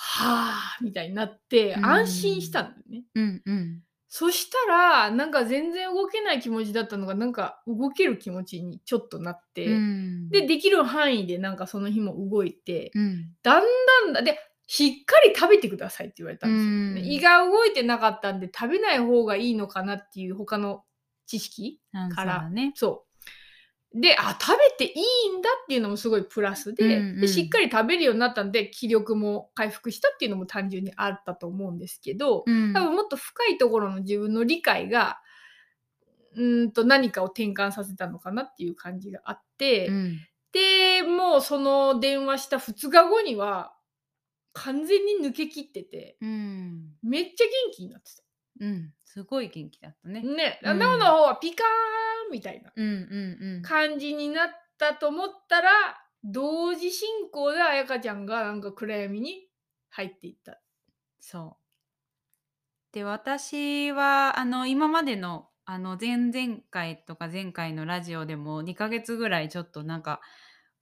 [0.00, 3.04] はあみたいになってうん安心したんだよね。
[3.16, 13.64] うんうんそしたらなんか全然動けない気持ちだったのがなんか動ける気持ちにちょっとなって、うんでできる範囲でなんかその日も動いて、うんだん
[14.04, 16.70] だんだでしっかり食べてくださいって言われたんですよ。
[16.70, 20.84] うんで胃が動いてなかったんで食べない方がいいのかなっていう他の
[21.26, 23.07] 知識あからねそう。
[24.00, 27.20] であ食べていいんだっていうのもすごいプラスで,、うんうん。
[27.20, 32.72] でしっかり食べるようになったんで気力も回復したっていうのも単純にあったと思うんですけど、うん。
[32.72, 35.18] 多分もっと深いところの自分の理解が
[36.34, 40.18] うーんと何かを転換させたのかなっていう感じがあって、うん。
[40.52, 43.74] でもうその電話した2日後には
[44.54, 46.90] 完全に抜けきっててうん。
[47.02, 48.10] めっちゃ元気になって
[48.60, 50.28] うんすごい元気だったねた。
[50.28, 52.70] ね、うん生の方はピカーンみたいな
[53.62, 55.70] 感じになったと思ったら
[56.22, 59.48] 同時進行で彩香ちゃんがなんか暗闇に
[59.88, 60.60] 入っていった。
[61.20, 62.92] そう。
[62.92, 70.20] で私はあの今までのあの前々回とか前回のラジオでも2ヶ月ぐらいちょっとなんか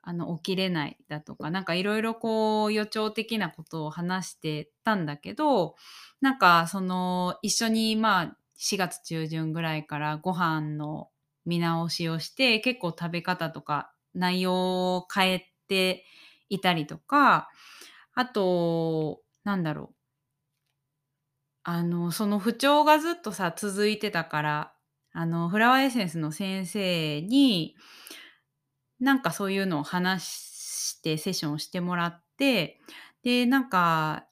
[0.09, 5.75] あの起きれないだとかなんかいろいろこう予兆的なことを話してたんだけど
[6.21, 11.11] なんかその一緒にまあ4月中旬ぐらいからご飯の
[11.45, 16.05] 見直しをして結構食べ方とか内容を変えて
[16.49, 17.51] いたりとか
[18.15, 19.97] あとなんだろう。
[21.65, 24.75] あの、その不調がずっとさ、続いてたから、
[25.13, 27.77] あの、フラワーエッセンスの先生に、
[29.01, 32.81] なんかそういうのを話してセッションをしてもらって、
[33.23, 34.27] で、なんか、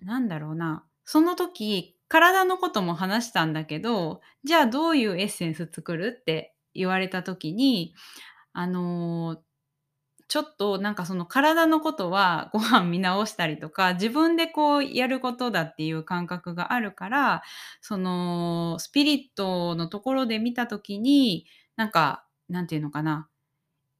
[0.00, 7.94] なんだろうな、その時、体のことも話したんだけど、じゃあどういうエッセンス作るって言われた時に、
[8.54, 9.42] あの
[10.28, 17.42] ちょっとなんかその体のことはご飯見直したりとか自分でこうやることだっていう感覚があるから
[17.80, 23.29] そのスピリットのところで見た時になんかなんていうのかな。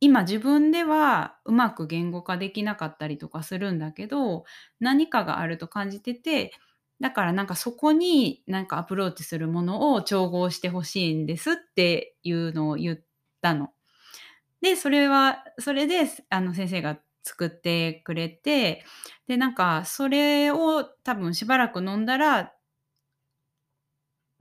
[0.00, 4.44] 今自分ではうまく言語化できなかったりとかするんだけど
[4.80, 6.52] 何かがあると感じてて
[7.00, 13.00] だからなんかそこになんかアプローチするものを調合してほしいんですっていうのを言っ
[13.42, 13.70] たの。
[14.62, 18.84] で、それは、それで、あの、先生が作ってくれて、
[19.28, 22.52] で、なんか、それを多分しばらく飲んだら、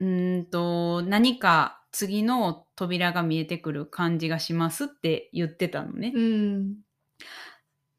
[0.00, 6.12] うんと、何か次の扉が見えてくる感じがしますって言ってたのね。
[6.14, 6.76] うん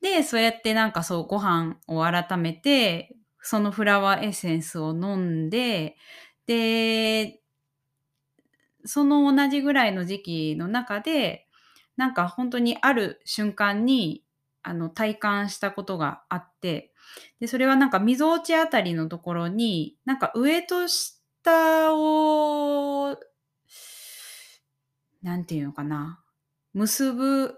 [0.02, 5.96] で、そうやってなんかそうご飯を改めて、そのフラワーエッセンスを飲んで、
[6.48, 7.42] で、
[8.84, 11.48] その同じぐらいの時期の中で、
[11.98, 14.24] なんか本当にある瞬間に、
[14.64, 16.92] あの、体感したことがあって、
[17.40, 23.18] で、それはなんか溝落ちあたりのところに、なんか上と下を、
[25.24, 26.24] なんていうのかな、
[26.74, 27.58] 結ぶ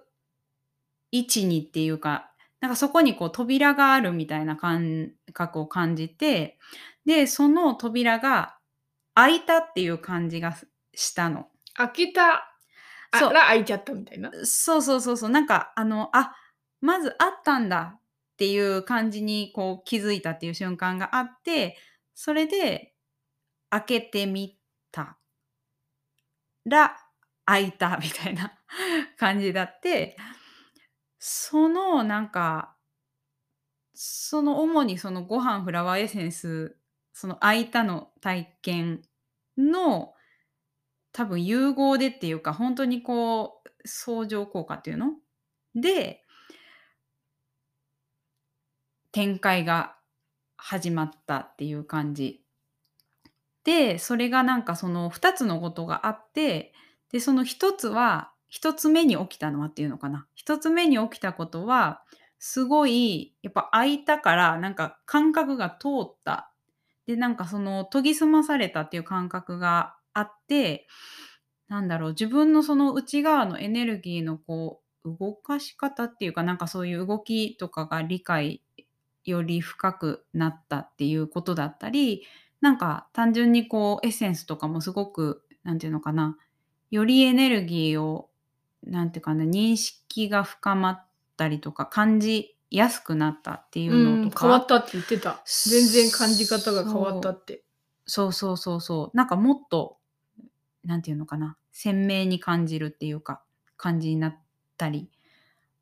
[1.11, 6.57] 位置にっていうか、なんかそこにこう扉があるみたいな感覚を感じて、
[7.05, 8.57] で、その扉が
[9.15, 10.55] 開いたっていう感じが
[10.93, 11.47] したの。
[11.75, 12.49] 開けた
[13.11, 14.31] あそうら開いちゃったみたいな。
[14.43, 15.29] そうそうそうそう。
[15.29, 16.35] なんか、あの、あ、
[16.81, 18.01] まずあったんだっ
[18.37, 21.77] ていう感じにこう気づいたっていう瞬間があって、
[22.15, 22.93] それで
[23.69, 24.57] 開けてみ
[24.91, 25.17] た
[26.65, 26.95] ら
[27.45, 28.53] 開いたみたいな
[29.17, 30.17] 感じだって、
[31.19, 32.75] そのなんか、
[33.93, 36.77] その主にそのご飯フラワーエッセンス、
[37.13, 39.01] その開いたの体験
[39.57, 40.13] の
[41.11, 45.11] 多分融合でっていうか本当にこう相乗効果っていうの？
[45.75, 46.23] で
[49.11, 49.95] 展開が
[50.57, 52.43] 始まったっていう感じ。
[53.63, 56.73] でそれがなんかその2つのことがあって
[57.13, 60.27] でその1つは1つ目に起きたのはっていうのかな。
[60.45, 62.03] 1つ目に起きたことは
[62.39, 66.51] すごいやっぱ開いたからなんか感覚が通った。
[67.05, 70.87] でなんかその研ぎ澄まされたっていう感覚があって
[71.67, 78.61] なんだろう自分のその内側のエネルギーのこう動かし方っていうかなんかそういう動きとかが理解
[79.25, 82.25] より深くなったっていうことだったり
[82.61, 86.37] なんか単純にこうエッセンスとかもすごくなんていうのかな
[86.93, 88.29] よりエネルギーを
[88.85, 91.05] なんていうかな認識が深まっ
[91.37, 95.41] たりとか感じやすくなったっていううんのとか、変わったって言ってた。
[95.45, 97.63] 全然感じ方が変わったって。
[98.05, 99.17] そうそうそうそう。
[99.17, 99.97] なんかもっと、
[100.85, 103.41] なんていうのかな、鮮明に感じるっていうか、
[103.75, 104.37] 感じになっ
[104.77, 105.09] たり。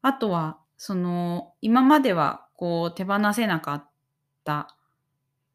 [0.02, 3.89] あとは、その、今まではこう手放せなかっ
[4.45, 4.78] た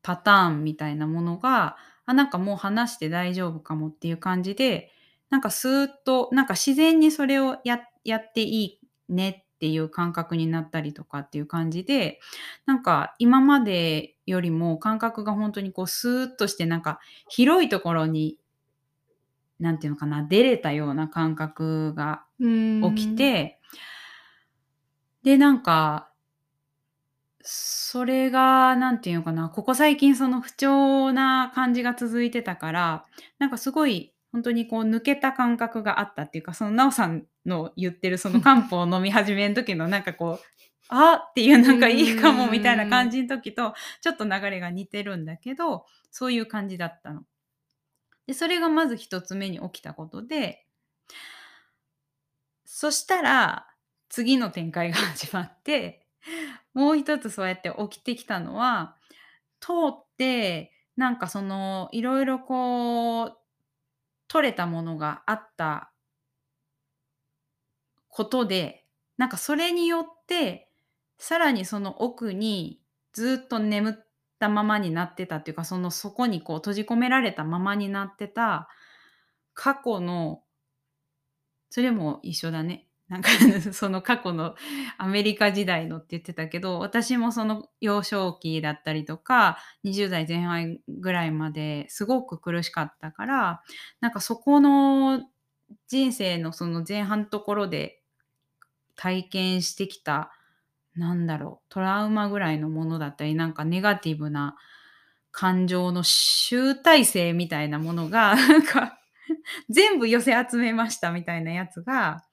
[0.02, 4.90] パターンみたいなものが、あ、なんかもう話して大丈夫かもっていう感じで、
[5.30, 12.20] なんかスーッと、なんか自然にそれをややっていいねっていう感覚になったりとかっていう感じで、
[12.66, 18.38] なんか今までよりも感覚が本当にこうスーッとしてなんか広いところに
[19.58, 23.58] なんていうのかな出れたような感覚が起き、て、
[25.22, 26.12] でなんか
[27.42, 33.04] それがなんていうのかなここ最近その不調な感じが続いてたから
[33.38, 40.44] なんかすごい本当にこう抜けた感覚があったっていうかそのなおさんの言ってるその漢方を飲み始めの時のなんかこう
[40.88, 43.72] あっていうなんかいいかもみたいな感じの時と
[44.02, 47.22] ちょっと流れが似てるんだけどそういう感じだったの。
[48.26, 50.66] でそれがまず一つ目に起きたことで
[52.66, 53.66] そしたら
[54.10, 56.06] 次の展開が始まって
[56.74, 58.96] もう一つそうやって起きてきたのは
[59.60, 63.45] 通ってなんかそのいろいろこう
[64.28, 65.92] 取れたものがあった
[68.08, 68.86] ことで
[69.16, 70.70] なんかそれによって
[71.18, 72.80] さらにその奥に
[73.12, 73.94] ずっと眠っ
[74.38, 78.68] たままになってたっていうかその底にこう閉じ込められたままになってた
[79.54, 80.42] 過去の
[81.70, 82.85] それも一緒だね。
[83.08, 83.28] なんか
[83.72, 84.56] その過去の
[84.98, 93.62] アメリカ時代のって言ってたけど私もその幼少期だったりとか20代前半ぐらいまですごく苦しかったから
[94.00, 95.22] なんかそこの
[95.88, 98.02] 人生のその前半ところで
[98.96, 100.32] 体験してきた
[100.96, 104.56] なんだろうトラウマぐらいのものだったりなんかネガティブな
[105.30, 108.98] 感情の集大成みたいなものがなんか
[109.68, 112.24] 全部寄せ集めましたみたいなやつが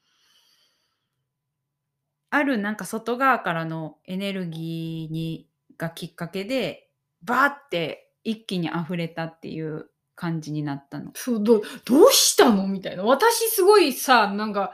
[2.36, 6.90] あるなんか外側からのエネルギーにがきっかけで
[7.22, 11.12] バーって一気に溢れたっていう感じになったの。
[11.14, 12.68] そうどうどうしたの？
[12.68, 13.04] みたいな。
[13.04, 14.72] 私すごいさなんか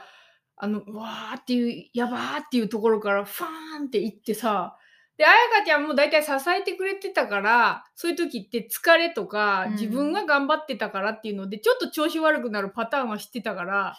[0.56, 4.76] あのうわーっていうやばーっていうところからファーンっていってさ
[5.18, 9.72] で彩香ちゃんも大体支えてくれてたからそういう時って疲れとか、うん。
[9.72, 13.96] 自分が頑張ってたからっていうのでちょっと調子悪くなるパターンは知ってたから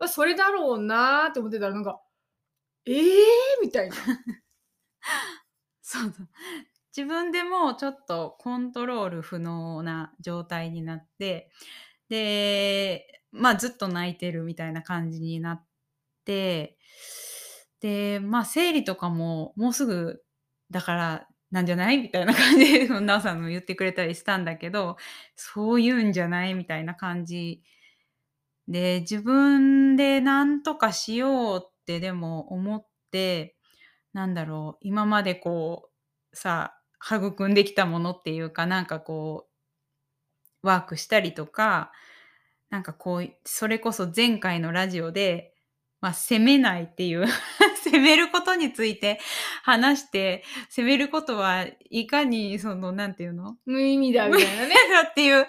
[0.00, 2.00] あそれだろうなーって思ってたらなんか
[2.86, 3.02] えー？
[3.62, 3.96] みたいな。
[5.82, 6.28] そうそう。
[6.96, 11.50] 自分でもちょっとコントロール不能な状態になって
[12.08, 15.64] でまあずっと泣いてるみたいな感じになっ
[16.24, 16.78] て
[17.80, 20.22] でまあ生理とかももうすぐ
[20.70, 21.98] だからなんじゃない？
[21.98, 24.96] みたいな感じでなおさんも言ってくれたりしたんだけど
[25.36, 26.54] そういうんじゃない？
[26.54, 27.62] みたいな感じ。
[28.68, 33.56] で自分で何とかしようってでも思って
[34.12, 35.90] なんだろう今までこ
[36.32, 36.74] うさ
[37.04, 39.46] 育んできたものっていうかなんかこ
[40.62, 41.92] うワークしたりとか
[42.70, 45.53] なんかこうそれこそ前回のラジオで、
[46.04, 47.24] まあ、責めないっていう
[47.82, 49.18] 責めることについて
[49.62, 53.56] 話して責めることはいかにそのなんていうの？
[53.64, 54.74] 無意味だみたいなね。
[54.92, 55.46] だ っていう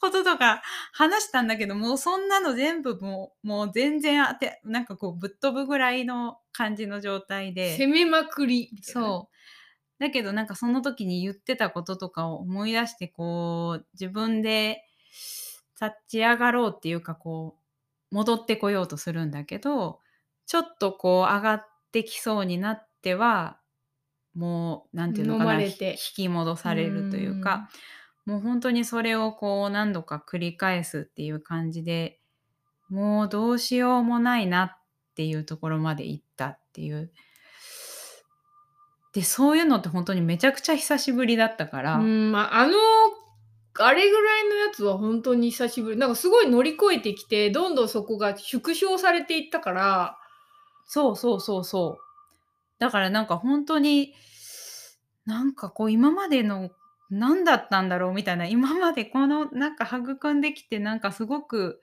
[0.00, 0.62] こととか
[0.94, 8.70] 話したんだけどもうそんなの全部もうもう全然当てなんかこうぶっ飛ぶぐらいの感じの状態で攻めまくり。
[8.80, 14.82] そうだけどなんかその時に言ってたこととかを思い出してこう自分で
[15.78, 17.67] 立ち上がろうっていうかこう
[18.10, 20.00] 戻ってこようとするんだけど
[20.46, 23.58] ちょっとこう上がってきそうになっては
[24.34, 25.74] もうなんていうのかな引
[26.14, 27.68] き戻されるというか
[28.24, 32.20] もう本当にそれをこう何度か繰り返すっていう感じで
[32.88, 34.78] もうどうしようもないなっ
[35.14, 37.10] ていうところまで行ったっていう。
[39.14, 42.74] でそういうのって本当にめちゃくちゃ久しぶりだったから、うん、まあ、あの、
[43.80, 45.96] あれぐらいのやつは本当に久しぶり。
[45.96, 50.18] なんかすごい乗り越えてきて、どんどんそこが縮小されていったから、
[50.86, 52.02] そうそうそうそう。
[52.78, 54.14] だからなんか本当に、
[55.26, 56.70] なんかこう今までの
[57.10, 61.80] 何だったんだろうみたいな、今までこのなんか育んできてなんかすごく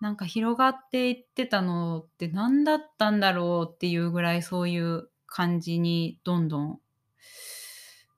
[0.00, 6.80] なんか広がっていってたのって何だったんだろうっていうぐらいそういう感じにどんどん、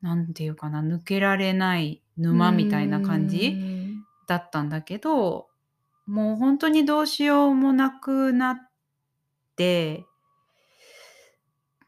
[0.00, 5.48] なんていうかな、抜けられない沼みたいな感うじんだったんだけど、
[6.06, 8.56] もう本当にどうしようもなくなっ
[9.56, 10.04] て、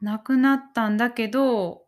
[0.00, 1.84] なくなったんだけど、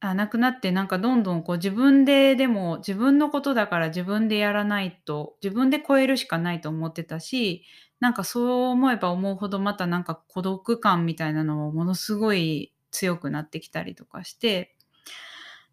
[0.00, 7.64] あ、なくなってなんかどんどんこう自分ででも自分のことだから自分でやらないと、自分で超えるしかないと思ってたし、
[8.00, 14.74] なんかそう思えば思うほどまたなんか孤独感みたいなのもものすごい強くなってきたりとかして、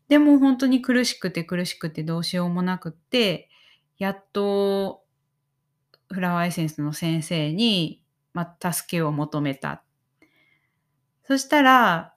[0.09, 3.49] でも本当に苦しくて苦しくてどうしようもなくって、
[3.97, 5.03] やっと
[6.11, 8.03] フラワーエッセンスの先生に、
[8.33, 9.83] まあ、助けを求めた。
[11.23, 12.13] そしたら、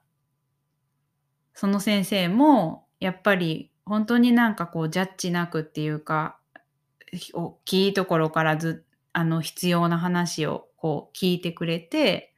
[1.54, 6.38] その先生も、やっぱり本当になんかこうジャッジなくっていうか、
[7.34, 12.34] 大きいところからずあの必要な話をこう聞いてくれて、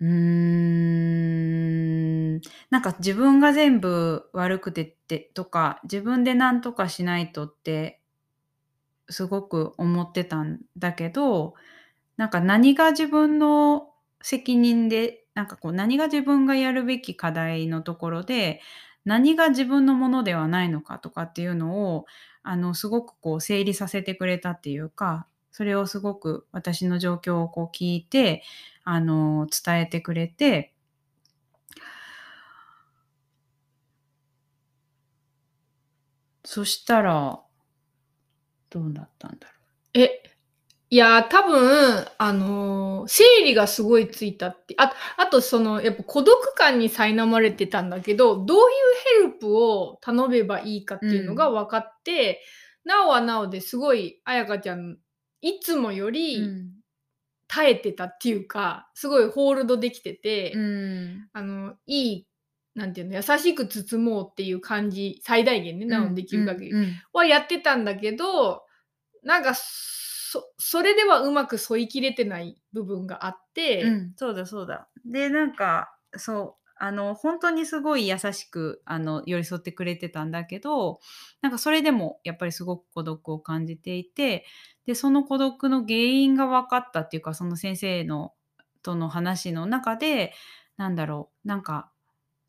[0.00, 1.55] うーん、
[2.70, 8.00] なんか自分が全部悪くてってとか、自分で何とかしないとって、
[9.08, 11.54] すごく思ってたんだけど、
[12.16, 13.90] なんか何が自分の
[14.22, 18.62] 責任で、なんかこう何が自分がやるべき課題のところで、
[19.06, 22.06] 何が自分のものではないのかとかっていうのを、
[22.44, 28.44] あの、すごくこう整理させてくれたっていうか、それをすごく私の状況をこう聞いて、
[28.84, 30.74] あの、伝えてくれて、
[36.46, 37.40] そしたら、
[38.70, 40.22] どうだったんだろえ、
[40.90, 48.64] いや、多分、あのー整理がすごいついたって、あ、あとその、やっぱ孤独感に苛まれてたんだけど、どういう
[49.22, 52.42] ヘルプを頼めばいいかっていうのが分かって、
[52.84, 54.98] なおはなおですごい、あやかちゃん、
[55.40, 56.10] いつもよう。
[56.12, 56.40] り
[57.48, 61.28] 耐えてたっていうか、すごいホールドできてて、うん。
[61.32, 62.25] あの、いい、
[62.76, 66.72] なんていうの、優しく包もうっていう感じ、最大限ね、なおできる限り。
[66.72, 68.62] うんうんはやってたんだけど
[69.22, 74.88] なんかそそれではうまく添い切れてない部分があって、うん、そうだそうだ。
[75.04, 81.00] で、なんか、そう、あの、本当にすごい優しく、あの、寄り添ってくれてたんだけど、
[81.40, 84.44] なんかそれでもやっぱりすごく孤独を感じていて、
[84.84, 88.34] で、その孤独の原因が分かったっていうか、その先生の、
[88.82, 90.32] との話の中で、
[90.76, 91.90] なんだろう、なんか、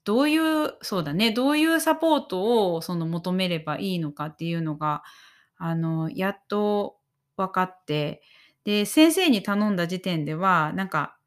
[0.08, 5.03] どういう、そうだね、どういうサポートをその求めればいいのかっていうのが、
[5.58, 6.95] あの、やっと
[7.36, 8.22] 分かって、
[8.64, 11.18] で、先生に頼んだ時点では、なんか、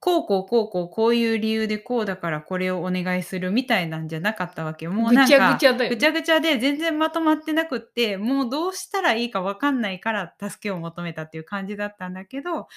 [0.00, 4.84] こうこうこうこうこういう理由でこうだからこれをお願いするみたいなんじゃなかったわけ。
[4.84, 4.92] よ。
[4.92, 5.96] もうなんぐちゃかぐちゃだよね。
[5.96, 12.68] ぐちゃぐちゃで全然まとまってなくって、もうどうしたらいいかわかんないから助けを求めたっていう感じだったんだけど、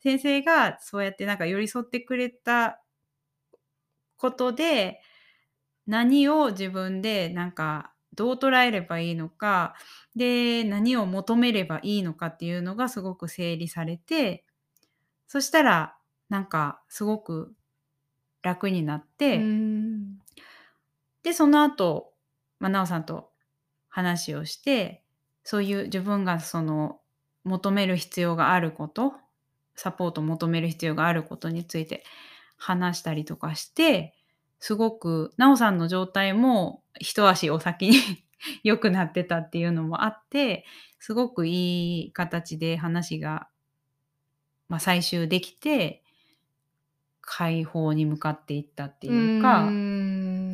[0.00, 2.78] 先生がそうやってなんか寄り添ってくれた
[4.16, 5.00] ことで、
[5.86, 9.74] 何を自分でなんかどう捉えればいいのか
[10.16, 14.44] で何を求めればいいのかっていうのがすごく整理されて
[15.28, 15.96] そしたら
[16.28, 17.54] なんかすごく
[18.42, 20.18] 楽になって、うん。
[21.24, 22.12] でその後、
[22.60, 23.30] まあ、奈緒さんと
[23.88, 25.02] 話をして
[25.42, 27.00] そういう自分がその
[27.42, 29.14] 求める必要があること
[29.74, 32.04] サポートを求める必要があることについて
[32.56, 34.14] 話したりとかして
[34.58, 37.96] すごく奈緒さんの状態も一足お先に
[38.64, 40.64] 良くなってたっていうのもあって
[40.98, 43.48] すごくいい形で話が、
[44.68, 46.02] まあ、最終できて
[47.20, 49.64] 解放に向かっていったっていうか。
[49.64, 49.70] う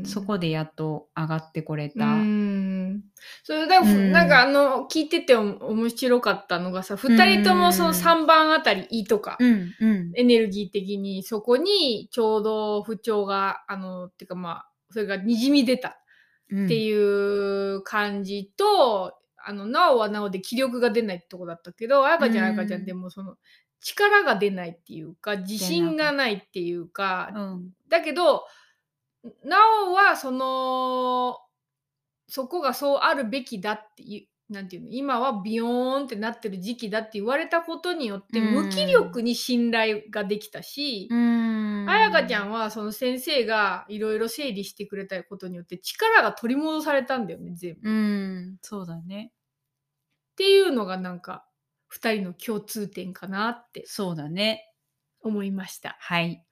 [0.04, 2.06] そこでやっと上がってこれうた。
[2.14, 3.02] ん。
[3.42, 4.12] それだ、うん。
[4.12, 10.12] なんかあの聞いててお面白かったのがさ2人ともその3番あたり「い」とか、うんうん。
[10.14, 15.98] エネルギー的にそこにちょうど不調があのっていうかまあそれがにじみ出た
[16.50, 16.64] うん。
[16.66, 22.84] っていう感じと、あのなおはなおで気力が出ないってとこだったけどあやかちゃんあうんやかちゃん。
[22.84, 23.36] でもその
[23.80, 27.70] 力が出ないっていうか自信がないっていうか、うん。
[27.88, 28.44] だけど
[29.44, 29.58] な
[29.88, 31.38] おはその
[32.28, 38.54] そこがそうあるべきだっていうなんていうの今はビヨーンってなってる時期だって言われたことによってうん。
[38.66, 41.86] 無気力に信頼ができたし、うん。
[41.88, 47.88] あやかちゃんはその先生がいろいろ整理してくれたことによって力が取り戻されたんだよね全部。
[47.88, 48.56] っうん。
[48.62, 49.32] そうだね。
[50.36, 51.46] ていうのがなんか
[51.94, 54.68] 2人の共通点かなってそうだね。
[55.22, 55.96] 思いました。
[55.98, 56.44] はい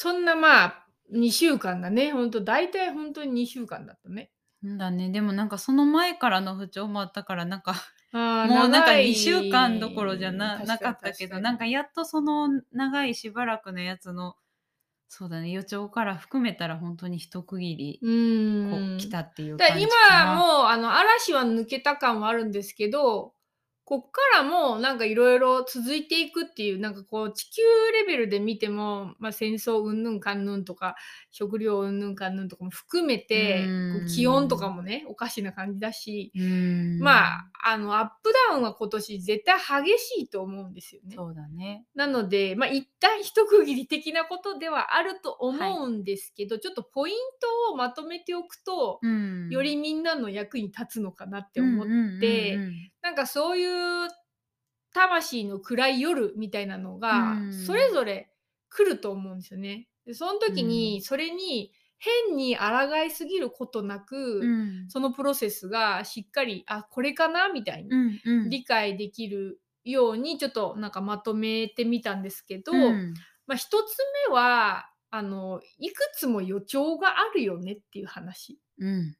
[0.00, 4.30] そんなまあ2週間だね本当大体本当に2週間だったね。
[4.62, 7.74] うんだねでもなんかその前からの不調もあったからなんか
[8.12, 14.36] あー もうなんか長い2週間どころじゃな確なかったけど確なんかやっとその長いしばらくのやつの
[15.08, 20.32] そうだね予兆から含めたら本当に一区切りうこーうん来たっていう感じかな。
[20.32, 23.34] 今もうあの嵐は抜けた感はあるんですけど
[23.88, 27.62] こっからもなんかいろいろ続いていくっていうなんかこう地球
[27.94, 30.94] レベルで見ても、まあ、戦争うんぬんかんぬんとか
[31.30, 33.66] 食料うんぬんかんぬんとかも含めて
[34.14, 41.16] 気温とかもねおかしな感じだし、うんまああのアップダウンは今年絶対激しいと思うんですよね。
[41.16, 41.84] そうだね。
[41.94, 47.14] なので、まあ、一旦一区切り的なことではあると思うんですけど、ちょっとポイン
[47.68, 52.58] トをまとめておくと、うんよりみんなの役に立つのかなって思って、
[53.08, 54.10] なんかそういう
[54.92, 57.52] 魂の暗い夜みたいなのがうん。
[57.54, 58.30] それぞれ
[58.68, 59.88] 来ると思うんですよね。
[60.04, 64.90] でその時うにそれに変に抗いすぎることなく、うん。
[64.90, 67.90] そのプロセスがしっかりあこれかなみたいに
[68.50, 73.14] 理解できるようにちょっとなんかまとめてみたんですけど、うん。
[73.46, 73.96] まあ、一つ
[74.28, 78.58] 目はあのいくつも予兆があるよねっていう話。
[78.78, 79.16] うん、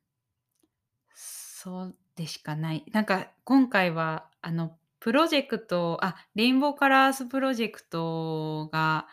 [1.15, 2.85] そうでしかない。
[2.93, 9.07] なんか今回はあのプロジェクトあレインボーカラースプロジェクトが、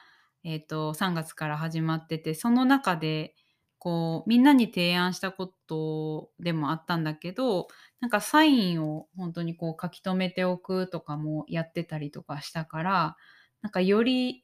[0.44, 3.36] えー、と3月から始まっててその中で
[3.78, 7.68] こうみんなに提案したことでもあったんだけど
[8.00, 13.18] なんかサインを本当にこう書き留めておくとかもやってたりとかしたから
[13.62, 14.44] なんかより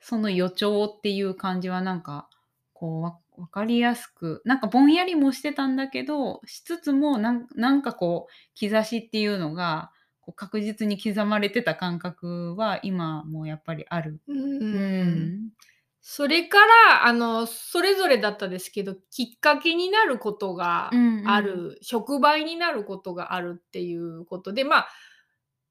[0.00, 2.30] その予兆っていう感じはなんか
[2.72, 14.20] こう分かりやすくなんかぼんやりもしてたんだけどしつつもなんなんかこう兆しっていうのがこう確実に刻まれてた感覚は今もやっぱりある。
[14.28, 15.50] うん
[16.02, 21.28] それからあのそれぞれだったですけどきっかけになることがうんうん。
[21.28, 24.88] ある、触媒になることがあるっていうことでまあ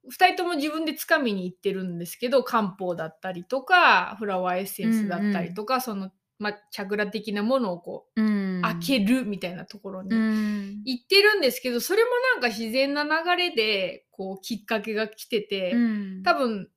[0.07, 8.61] 2人とも自分でつかみに行ってるんですけど漢方だったりとかフラワーエッセンスだったりとか、その、まあ、チャクラ的なものをこううん。
[8.61, 10.81] 開けるみたいなところにうん。
[10.85, 16.23] 行ってるんですけどそれもなんか自然な流れでこうきっかけが来てて、うん。
[16.23, 16.69] 多分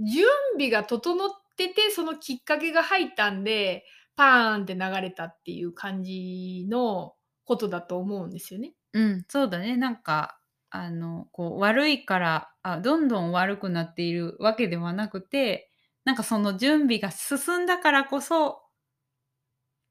[0.00, 0.24] 準
[0.54, 3.84] 備が整っててそのきっかけが入ったんで
[4.16, 8.72] パーンって流れたっていう感じのことだと思うんですよね。
[8.94, 9.76] うん、そうだね。
[9.76, 10.38] なんか
[10.70, 15.70] あのこう悪いからあどんどん悪くなっているわけではなくて
[16.04, 18.63] なんかその準備が進んだからこそ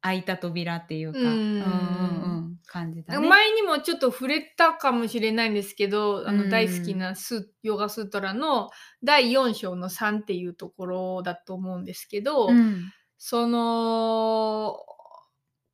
[0.04, 1.20] 開いた扉っていうか。
[1.20, 1.26] うん。
[1.28, 3.28] うん感じだね。
[3.28, 8.70] 前にもちょっと触れたかもしれないんですけどあうんの大好きなスヨガスートラの
[9.04, 12.92] 第4章の3っていうところだと思うんですけど、うん。
[13.18, 14.76] その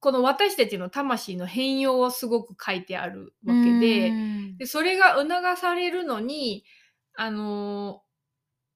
[0.01, 4.09] この私たちの魂の変容をすごく書いてあるわけで。
[4.09, 4.57] うん。
[4.57, 6.65] でそれが促されるのに
[7.15, 8.01] あの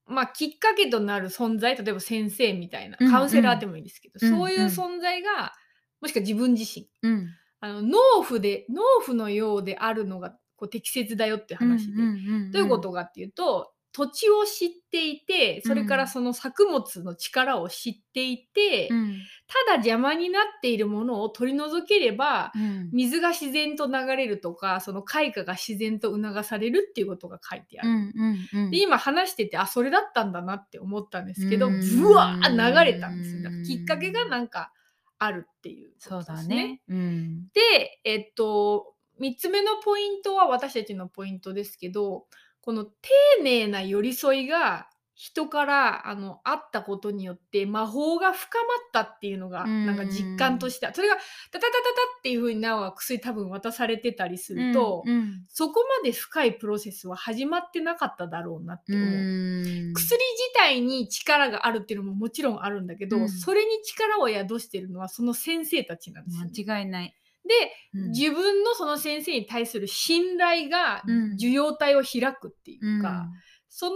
[0.06, 4.38] まあ、きっかけとなる存在例えば先生みたいなうんうんカウンセラーでもいいですけど、うん。
[4.38, 5.54] そういう存在が
[6.02, 7.28] もしくは自分自身うん。
[7.60, 12.10] あの農夫で農夫のようであるのがこう適切だよって話で、うんうんう
[12.50, 12.52] ん。
[12.52, 19.20] どういうことかっていうと土地を知っていてそれからその作物の力を知っていて、うん。
[19.48, 22.90] ただ邪魔になっているものを取り除ければ、うん。
[22.92, 27.90] 水が自然と流れるとかその開花が自然と促されるっていうことが書いてある。
[27.90, 28.14] うん
[28.54, 28.72] うんうん。
[28.72, 32.02] で今話しててあそれだったんだなって思ったんですけどうん。
[32.02, 33.44] ブワー流れたんですよ。
[33.44, 34.72] だからきっかけがなんか
[35.20, 36.82] あるっていうそうだね。
[36.90, 37.48] うん。
[37.54, 42.26] でえっと3つ目のポイントは私たちのポイントですけど
[42.64, 43.10] この丁
[43.44, 49.86] 寧な寄り添いが人からあの会ったことによって魔法が深まったっていうのがうん。
[49.86, 51.22] なんか実感としてはそれがタ
[51.60, 51.72] タタタタ
[52.20, 55.46] っていう風になおは薬多分渡されてたりすると、うんうん。
[55.50, 59.08] そこまで深いプロセスは始まってなかっただろうなって思う。
[59.08, 59.94] うん。
[59.94, 60.18] 薬自
[60.56, 63.30] 体に力があるっていうのももちろんあるんだけど、うん。
[63.30, 67.16] それに力を宿してるのはその先生たちなんですよね、間違いない。
[67.46, 68.12] で、うん。
[68.12, 71.34] 自分のその先生に対する信頼がうん。
[71.34, 73.30] 受容体を開くっていうか、うん。
[73.70, 73.96] その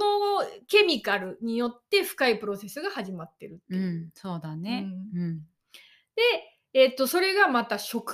[0.67, 3.81] ケミカルによって深いプロセスが始まってるっていう。
[3.81, 4.87] うん、そうだね。
[5.13, 5.37] うん、
[6.15, 6.21] で、
[6.73, 8.13] えっとそれがまた植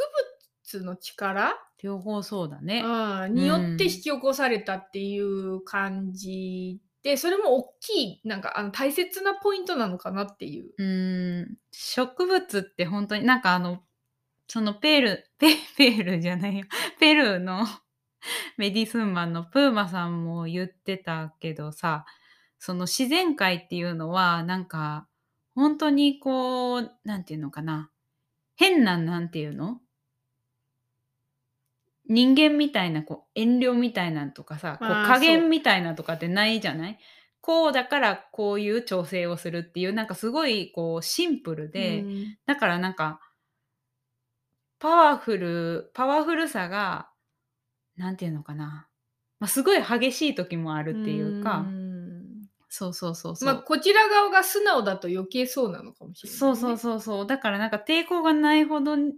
[0.68, 2.84] 物の力、両方そうだね。
[2.86, 3.34] うん。
[3.34, 10.72] によって引き起こされたっていう感じでそれも大きいなんかあの大切なポイントなのかなっていう。
[10.78, 13.84] うん、植物って本当になんかあの
[14.54, 16.66] そのペール ペペールじゃないよ。
[17.00, 17.66] ペルーの
[18.58, 22.06] メディスンマンのプーマさんも言ってたけどさ
[22.60, 25.08] その自然界っていうのはなんか
[25.56, 27.90] 本当にこうなんていうのかな。
[28.56, 29.82] 変ななんていうの？
[32.08, 34.88] 人間みたいなこう遠慮みたいなんとかさこう。
[34.90, 37.00] 加減みたいなとかってないじゃない？
[37.42, 42.38] こうだからこういう調整をするっていうなんかすごいこうシンプルで、うん。
[42.46, 43.20] だからなんか
[44.84, 47.08] パワフルパワフルさが
[47.96, 48.90] なんていうのかな、
[49.40, 52.50] まあ、すごい激しい時もあるっていうか、ん。
[52.68, 56.38] そうそうそうそう、まあこちら側が素直だと余計そうなのかもしれない、ね。
[56.40, 57.28] そうそうそうそう。
[57.28, 59.14] だからなんか抵抗がないほどに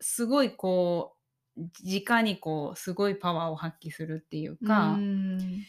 [0.00, 1.16] すごいこ
[1.56, 5.64] う直にこうすごいパワーを発揮するっていうか、うん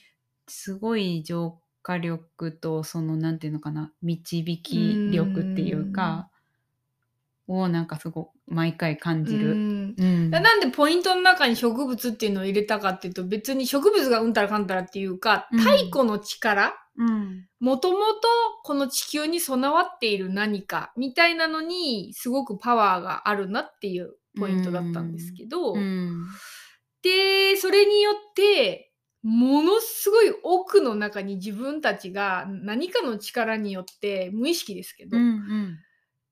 [0.48, 3.40] すごい浄化力とそのなん。
[3.40, 6.31] ていうのかな導き力っていうか
[7.60, 9.52] をなんかすごく毎回感じる。
[9.52, 9.96] うん。
[9.98, 10.32] うん。
[10.32, 15.60] だなんでポイントの中に植物っていうのを入れたかっていうと別に植物がうんたらかんたらっていうかうん。
[15.60, 16.74] 太古の力。
[16.98, 17.48] うん。
[17.60, 18.28] もともと
[18.64, 26.26] この地球に備わっている何かみたいなのにすごくパワーがあるなっていうポイントだったんですけど、うん。
[27.02, 28.92] でそれによって
[29.24, 35.78] ものすごい奥の中に自分たちが何かの力によって無意識ですけど、うん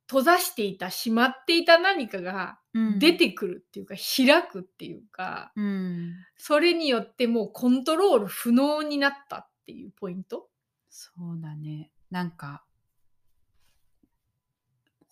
[0.09, 2.99] 閉ざしていたしまっていた何かがうん。
[2.99, 6.13] 出てくるっていうか、開くっていうかうん。
[6.37, 10.47] それによってもうコントロール不能になったっていうポイント？
[10.89, 11.91] そうだね。
[12.09, 12.63] なんか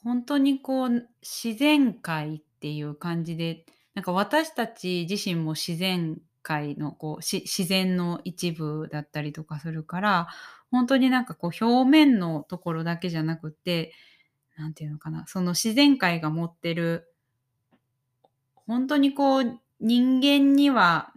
[0.04, 10.28] 本当にこう自然界っていう感じでなんか私たち自身も自然界のこうし自然の一部だったりとかするから
[10.72, 13.94] 本当になんかこう表面のところだけじゃなくって
[14.58, 17.12] なんていうのかなその自然界が持ってる
[18.68, 21.14] 本当にこう人間には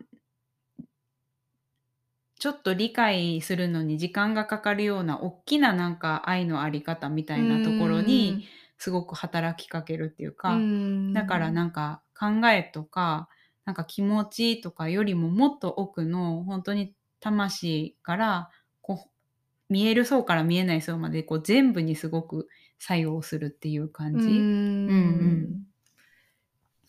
[2.38, 8.46] ちょっと理解するのに時間がかかるような大きななんか愛のあり方みたいなところに
[8.78, 10.58] すごく働きかけるっていうか、
[11.12, 13.28] だからなんか考えとか
[13.66, 22.48] なんか気持ちとかよりももっと奥の本当に魂からこう見える層から見えない層までこう全部にすごく
[22.80, 24.26] 作用するっていう感じ。
[24.26, 25.66] うんうん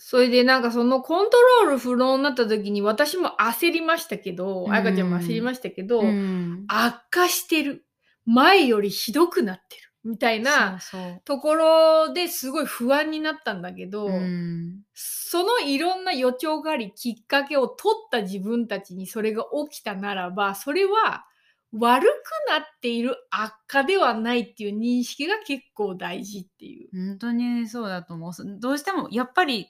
[0.03, 4.73] それでなんかそのコントロール不能になった時に私も焦りましたけど、うん。
[4.73, 6.65] あやかちゃんも焦りましたけど、うん。
[6.67, 7.85] 悪化してる。
[8.25, 9.91] 前よりひどくなってる。
[10.03, 10.79] みたいな
[11.23, 14.79] ところですごい不安になったんだけど、うん。
[14.95, 21.25] そのいろんな予兆がありきっかけを取った自分たちにそれが起きたならばそれは
[21.73, 26.89] 悪くなっている悪化ではないっていう認識が結構大事っていう。
[26.93, 29.69] 本当にそうだと思うどうしてもやっぱり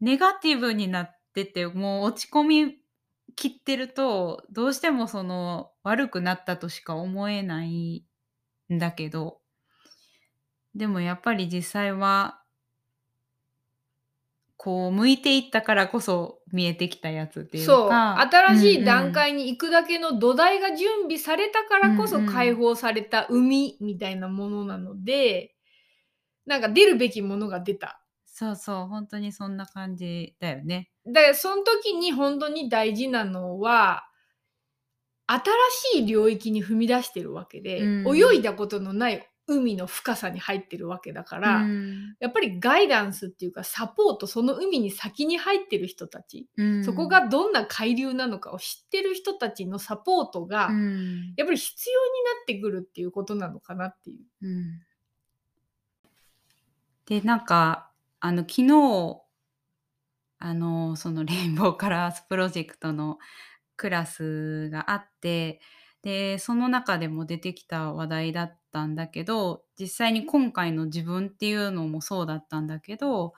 [0.00, 2.76] ネガティブになっててもう落ち込み
[3.36, 8.04] きってるとどうしてもその悪くなったとしか思えない
[8.72, 9.40] んだけど
[10.74, 12.41] でもやっぱり実際は
[14.62, 25.56] こう向いていったからこそ見えてきたやつっていうそうか新しい段うんうん階に行くだけの土台が準備されたからこそうんうん解放された海みたいなものなので、
[26.46, 28.04] なんか出るべきものが出た。
[28.24, 30.92] そうそう本当にそんな感じだよね。
[31.06, 34.04] だからその時に本当に大事なのは
[35.26, 35.40] 新
[35.98, 42.16] しい領域に踏み出してるわけで、うん泳いだことのない海の深さに入ってるわけだから、うん。
[42.20, 46.84] やっぱりガイダンスっていうかサポートその海に先に入ってる人たち、うん。
[46.84, 51.34] そこがどんな海流なのかを知ってる人たちのサポートが、うん。
[51.36, 54.46] やっぱり必要になってくるっていうことなのかなっていう。
[54.46, 54.82] うん。
[57.06, 57.90] でなんか
[58.20, 59.22] あの昨日
[60.38, 63.18] あのそのレインボーカラースプロジェクトの
[63.76, 65.60] クラスがあって
[66.02, 73.34] でその中でも出てきた話題だったんだけど実際に今回の自分っていうのもそうだったんだけど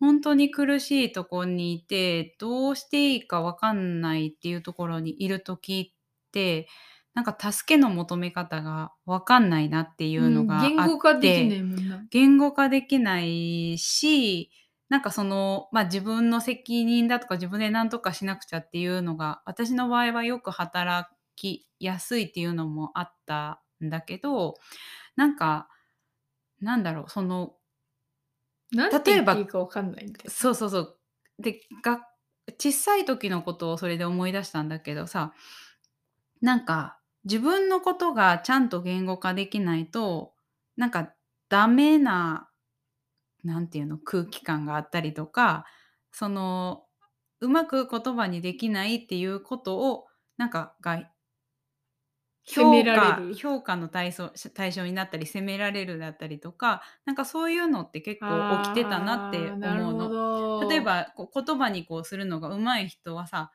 [0.00, 6.68] 本当に苦しいとこにいてどうしていいか分かんないっていうところにいる時って
[7.14, 12.04] なんか助けの求め方が分かんないなっていうのがあって、うん言語化できないもんな。
[12.10, 14.50] 言語化できないし
[14.88, 24.54] なんかその、まあ、自分の責任だとか自分で何とかしなくちゃっていうのが私の場合はよく働きやすいっていうのもあったんだけど
[25.16, 25.68] なんか
[26.60, 27.56] なんだろうその
[28.72, 30.30] なんて言っていいかわかんないみたいな。
[30.30, 30.98] そうそうそう
[31.38, 32.00] でが
[32.58, 35.32] 小さい時のことをそれで思い出したんだけどさ
[36.40, 40.34] なんか自分のことがちゃんと言語化できないと
[40.76, 41.14] なんか
[41.48, 42.50] ダメな
[43.44, 45.64] なんていうの空気感があったりとか
[46.12, 46.84] その
[47.40, 50.06] うまく言葉にできないっていうことを
[50.36, 51.02] なんかが
[52.46, 60.08] 評価評価の対象対象になったり責められるだったりとかなんかそういうのって結構起きてたなって思うの。
[60.08, 63.50] ど例えばこう言葉にこうするのが上手い人はさ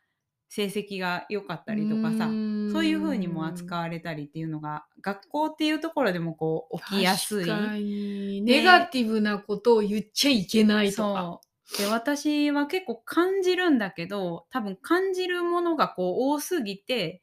[0.48, 8.42] 成績が良かったりとかさそういう風にも扱われたりっていうのが学校っていうところでもこう起きやすい。
[8.42, 11.42] ネガティブなことを言っちゃいけないとか。
[11.78, 17.22] で私は結構感じるんだけど多分感じるものがこう多すぎて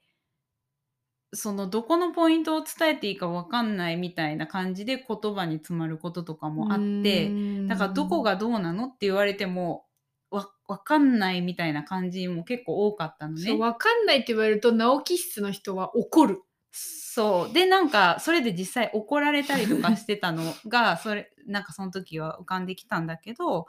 [1.33, 7.31] そのどこのポイントを伝えていいか分かんないみたいな感じで言葉に詰まることとかもあって
[7.67, 9.87] だからどこがどうなのって言われても
[10.31, 13.43] わ分かんないみたいな感じも結構多かったのね。
[13.43, 16.43] そう分かんないって言われると直木室の人は怒る。
[16.73, 23.67] そうでなんかそれで実際怒られたりとかしてたのが それなんかその時は浮かんできたんだけど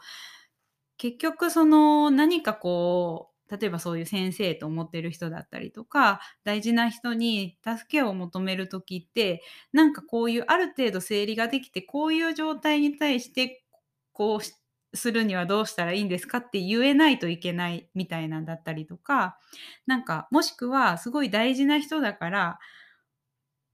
[0.98, 9.44] 結局その何かこう例えばそういう先生と思ってる人だったりとか大事な人に助けを求める時って
[9.74, 13.64] なんかこういうある程度整理ができてこういう状態に対して
[14.14, 14.54] こうし
[14.94, 19.38] するにはどうしたらいいんですかって言えないといけないみたいなんだったりとか
[19.86, 22.60] なんかもしくはすごい大事な人だから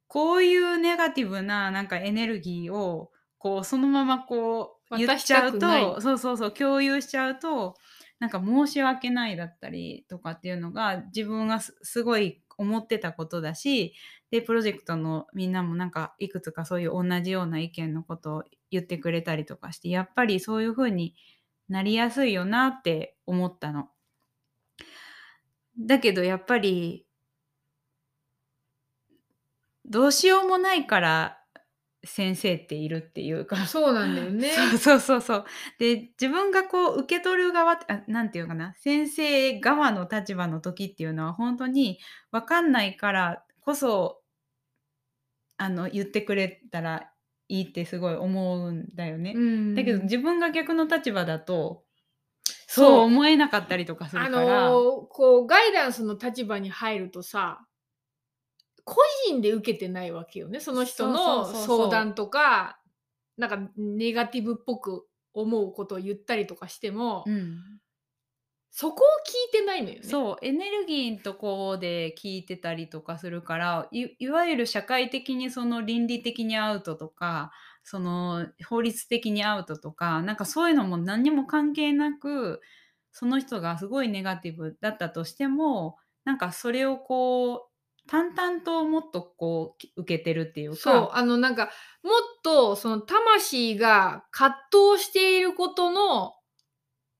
[0.07, 7.75] こういうネガティブななんかエネルギーをこうそのままこう言っちゃうとそうそうそう共有しちゃうと
[8.19, 13.93] なんか申し訳ないだったりとかっていうのが自分がすごい思ってたことだし
[14.31, 21.15] でプロジェクトのみんなもなんかいくつかそういう同じような意見のことを言ってくれたりとかしてやっぱりそういう風に
[21.69, 23.89] なりやすいよなって思ったの。
[25.79, 27.05] だけどやっぱり
[29.85, 31.42] どうしようもないから
[32.05, 34.49] 先生っているっていうかそうなんだよね。
[34.75, 35.45] そうそうそうそう。
[35.79, 41.99] で自分がこう受け取る側あなんていうのかな先生側の立場の時っていうのは本当に
[42.31, 44.21] 分かんないからこそ
[45.57, 47.09] あの言ってくれたら
[47.47, 49.33] いいってすごい思うんだよね。
[49.35, 51.83] うんだけど自分が逆の立場だと
[52.67, 54.69] そう思えなかったりとかするあから。
[54.69, 57.65] のーこうガイダンスの立場に入るとさ
[58.85, 62.79] 個人で受けてないわけよねその人の相談とか
[63.37, 67.59] なんかネガティブっぽく思うことを言ったりとかしても、うん
[68.75, 70.01] そこを聞いてないのよね。
[70.01, 77.51] そうエネルギーのとこで聞いてたりとかするからいいわゆる社会的にその倫理的にアウトとか
[77.83, 82.61] その法律的にアウトとかなんかそういうのも何にも関係なく
[83.11, 87.72] その人がすごいネガティブだったとしてもなんかそれをこう
[88.07, 90.77] 淡々ともっとこうき受けてるっていうか。
[90.77, 91.71] そうあのなんか
[92.03, 94.57] もっとその魂が葛
[94.95, 96.33] 藤していることの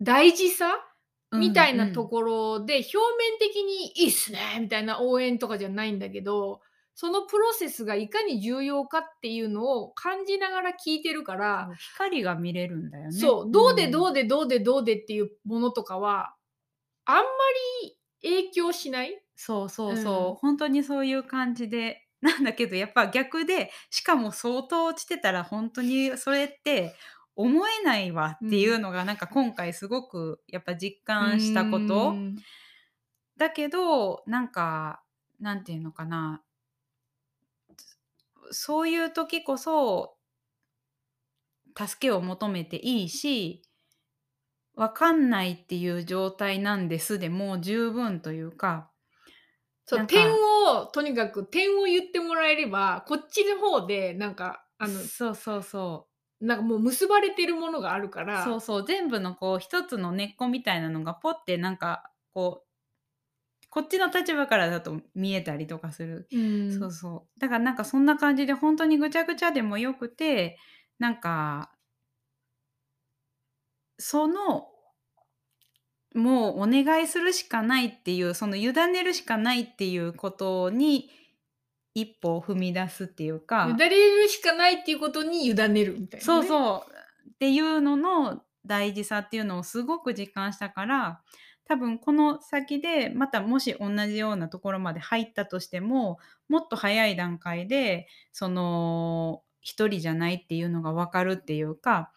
[0.02, 0.86] 大事さ
[1.32, 6.62] みたいなとろ、ころで表面的にいいっすねみたいな応援とかじゃないんだけど
[6.96, 13.12] そのプロセスがいかに重要かっていうのを感じながら聞いてるから、光が見れるんだよね。
[13.12, 16.36] そうどうでどううでどうでどうでっていうものとかは
[17.06, 17.24] あんま
[17.82, 22.00] り影響しないそうそうそう、うん本当にそういう感じで。
[22.24, 26.96] なんだけどやっぱ逆でしかも相当落ちてたら本当にそれって
[27.36, 32.12] 思えないわっていうのがなんか今回すごくやっぱ実感したこと。
[32.12, 32.38] うん。
[33.36, 35.04] だけどなんか
[35.40, 36.44] なんていうのかな。
[38.52, 40.18] そういう時こそ
[41.78, 43.64] 助けを求めていいし
[44.76, 48.92] 分かんないっていう状態なんですでもう十分というか
[49.86, 50.20] そう点
[50.70, 56.08] をとにかく点を言ってもらえればこっちの方でなんかあのそうそうそ
[56.42, 56.46] う。
[56.46, 58.44] なんかもう結ばれてるものがあるから。
[58.44, 58.86] そうそう。
[58.86, 62.68] 全部のこう一つの根っこみたいなのがポッてなんかこう
[63.70, 66.30] こっちの立場からだと見えたりとかする。
[66.32, 66.80] うん。
[66.80, 67.40] そうそう。
[67.40, 70.58] だからなんかそんな感じで本当にぐちゃぐちゃでもよくて、
[71.00, 71.72] なんか、
[73.98, 74.73] その、
[76.14, 81.10] もうお願いするしかないっていう、その委ねるしかないっていうことに
[81.94, 86.94] 一歩を踏み出すっていうか、委ねるしかないっていうことに委ねるみたいな、ね、そうそう。
[87.32, 91.22] っていうのの大事さっていうのをすごく実感したから
[91.66, 102.12] 多分この先でまたもし同じようなところまで入ったとしてももっと早い段階でその一人じゃないっていうのが分かるっていうか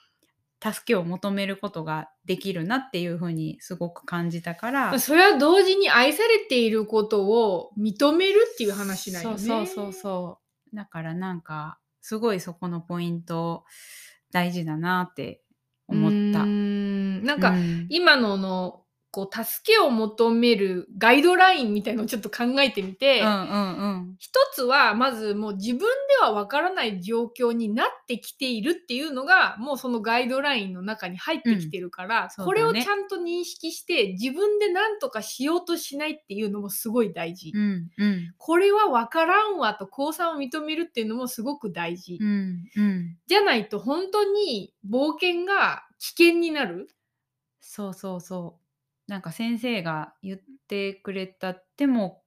[0.73, 4.99] 助けを求めることができるなっていうふうにすごく感じたから。
[4.99, 9.39] それは同時に愛されていることを認めるっていう話なんよね。
[9.39, 10.39] そうそうそ
[10.73, 13.65] うだからなんかすごいそこのポイント
[14.33, 15.43] 大事だなって
[15.87, 16.43] 思った。
[16.43, 18.83] うーんなんか、うん今のの
[19.17, 25.87] こう助けを求めるガイドラインみたいのをちょっと考えてみて、うんうんうん一つはまずもう自分で
[26.21, 37.53] はわからない状況になってきているっていうのがもうそのガイドラインの中に入ってきてるから、そうだねこれをちゃんと認識して自分で何とかしようとしないっていうのもすごい大事。
[37.55, 42.19] うんうんこれはわからんわと降参を認めるっていうのもすごく大事。
[42.21, 46.89] うんうんじゃないと本当に冒険が危険になる。
[47.61, 48.66] そうそうそう
[49.07, 52.23] なんか先生が言ってくれたでも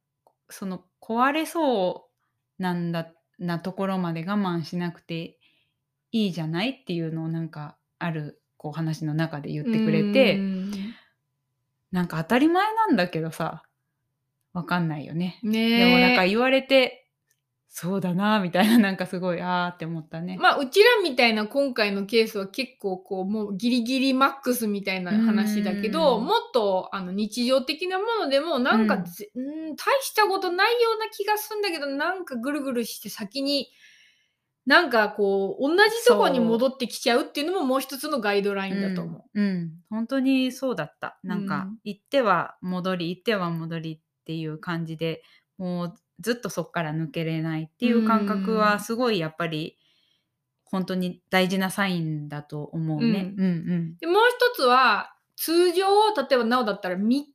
[0.50, 2.10] その壊れそ
[2.58, 5.38] うなんだなところまで我慢しなくて
[6.12, 10.72] いいじゃないっていうのをなんかあるこう話の中で言ってくれうてん
[11.92, 13.64] なんか当たり前なんだけどさ
[14.54, 15.40] わかんないよね。
[15.44, 17.09] ねでもなんえか言われて
[17.72, 20.38] そうだなみたいななんかすごいあーって思ったね。
[20.42, 33.68] まあうちらみたいな今回のケースは結構こうもうギリギリマックスみたいな話だけどうんもっとあの日常的なものでもなんかうんん、大したことないような気がするんだけどなんかぐるぐるして先に
[34.66, 39.24] なんかこう同じとこに戻ってきちゃうっていうのももう一つのガイドラインだと思う。
[39.34, 41.20] うん、うん本当にそうだった。
[41.24, 45.24] なんか、うん行っては戻り行っては戻りっていう感じで
[45.58, 49.78] もうずっとそこから抜けれないっていう感覚うんはすごいやっぱり
[50.64, 53.34] 本当に大事なサインだと思うね。
[53.38, 57.26] うんうんでもう一つは通常例えばなおだったら3日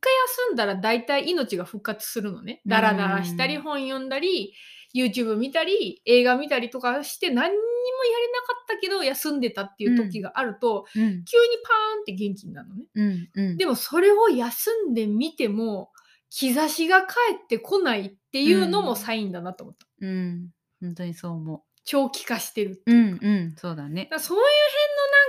[0.48, 2.60] 休んだら大体命が復活するのね。
[2.66, 4.54] ダラダラしたりうん本読んだり
[4.94, 12.84] YouTube 見たり映画見たりとかして何にもやれなかったけど休んでたっていう時があると、うんうん急にパーンって元気になるのね。
[12.94, 15.90] うんうんでもそれを休んでみても
[16.30, 19.86] 兆しが返ってこないっていうのもサインだなと思った。
[20.00, 20.48] うん
[20.80, 22.92] 本当にそう思長期化してるってう。
[22.92, 23.26] いううか。
[23.26, 24.44] んうんそうだねだそういう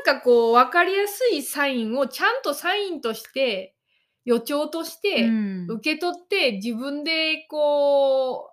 [0.04, 3.76] 辺のなんかこう分かりやすいサインをちゃんとサインとして
[4.24, 8.52] 予兆としてうん受け取って自分でこ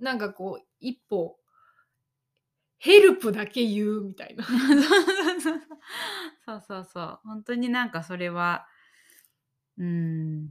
[0.00, 1.36] うなんかこう一歩
[2.78, 4.44] ヘルプだけ言うみたいな。
[6.46, 8.66] そうそうそう本当になんかそれは
[9.76, 10.48] うん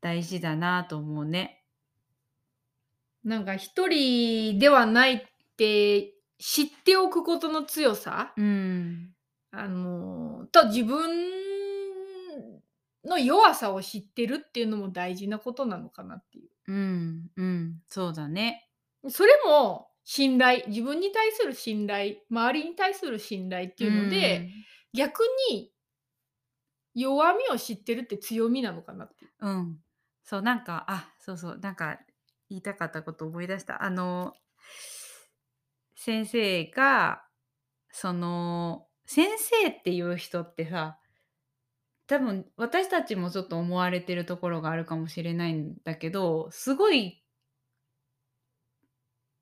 [0.00, 1.63] 大事だなと思うね。
[3.24, 5.22] なんか一人ではないっ
[5.56, 9.10] て知っておくことの強さ、うん
[9.50, 11.30] あのと自分
[13.04, 16.48] の弱さを知ってるっていうのも大事なことなのかなっていう。
[16.66, 18.68] うんうんそうだね。
[19.08, 24.50] それも信頼自分に対する信頼周りに対する信頼っていうので、
[24.92, 25.20] 逆
[25.50, 25.70] に
[26.94, 29.30] 弱みを知ってるって強みなのかなっていう。
[29.40, 29.78] うん、うん、
[30.24, 31.98] そうなんかあそうそうなんか
[32.48, 34.34] 言いたかったこと思い出したあの
[35.96, 37.24] 先生が
[37.90, 40.98] その先生っていう人ってさ
[42.06, 47.22] 多分私たちもちょっと思われてるところがあるかもしれないんだけどすごい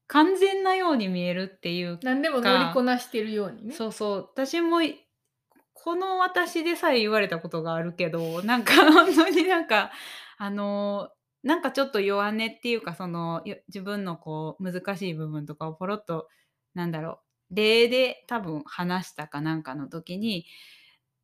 [0.07, 3.75] 完全なように見えるっていう何でも乗りこなしてるようにね。
[3.75, 5.07] そうそう私もい
[5.73, 9.91] この私でさえ言われたことがあるけどなんか本当になんか
[10.37, 11.09] あの
[11.43, 16.29] なんかちょっと弱音っていうかそのよ自分のこう難しい部分とかをポロッと
[16.75, 17.21] なんだろ
[17.51, 20.47] う例で多分話したかなんかの時に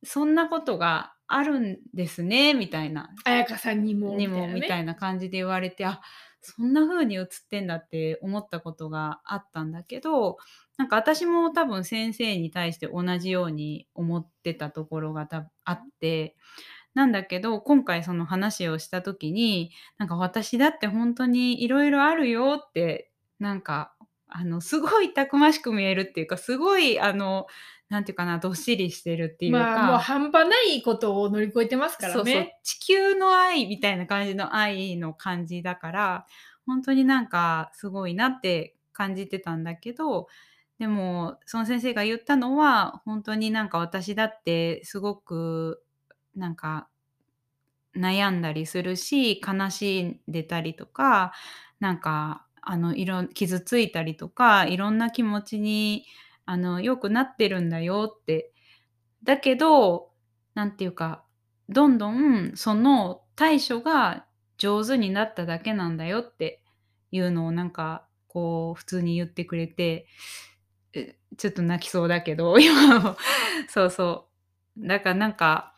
[0.04, 3.10] そんなことがあるんですねみたいな。
[3.24, 6.00] 彩香さんにもにもみたいな感じで言われてあ
[6.40, 10.38] そんな風に映ってんだって思ったことがあったんだけど
[10.76, 16.36] なんか私も多分先生に対して同じように思ってたところがたあって
[16.98, 23.92] なんだけど今回その話をした時になんか私だって本当にいろいろあるよってなんか
[24.26, 27.46] あのすごいたくましく見えるっていうかすごいあの
[27.88, 32.14] なんていうかなどっしりしてるっていうか、まあもう半端ないことを乗り越えてますからね。
[32.14, 36.26] そうそう地球の愛みたいな感じの愛の感じだから
[36.66, 40.26] 本当になんかすごいなって感じてたんだけど
[40.80, 45.80] でもその先生が言ったのは本当になんか私だってすごく
[46.38, 46.88] なんか
[47.96, 51.32] 悩んだりするし悲しんでたりとか
[51.80, 56.04] なんかあのいろ傷ついたりとかいろんな気持ちに
[56.44, 58.52] あの良くなってるんだよって。
[59.24, 60.10] だけど
[60.54, 61.24] なんていうか
[61.68, 64.24] どんどんその対処が
[64.58, 66.62] 上手になっただけなんだよって
[67.10, 70.06] いうのをなんかこう普通に言ってくれて
[71.36, 73.16] ちょっと泣きそうだけど 今
[73.68, 74.28] そうそ
[74.76, 74.86] う。
[74.86, 75.74] だからなんか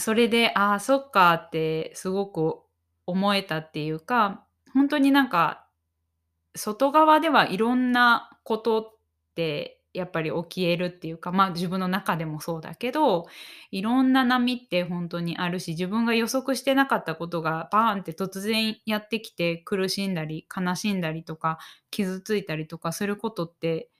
[0.00, 2.60] それでああそっかってすごく
[3.06, 4.44] 思えたっていうか
[4.74, 5.66] 本当になんか
[6.56, 8.94] 外側ではいろんなことっ
[9.34, 13.26] てやっぱり起きえるっていうかまあ自分の中でもそうだけど
[13.72, 21.58] いろんな波って本当にあるし自分が予測してなかったことがバーンって突然やってきて苦しんだり悲しんだりとか
[21.90, 23.90] 傷ついたりとかすることって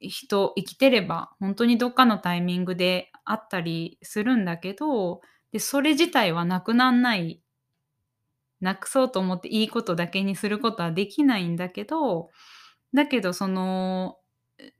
[0.00, 5.20] 人生きてれば本当にどっかのタイミングであったりするんだけど
[5.52, 7.40] でそれ自体はなくなんない
[8.60, 12.30] なくそうと思っていいことだけにすることはできないんだけど
[12.94, 14.18] だけどその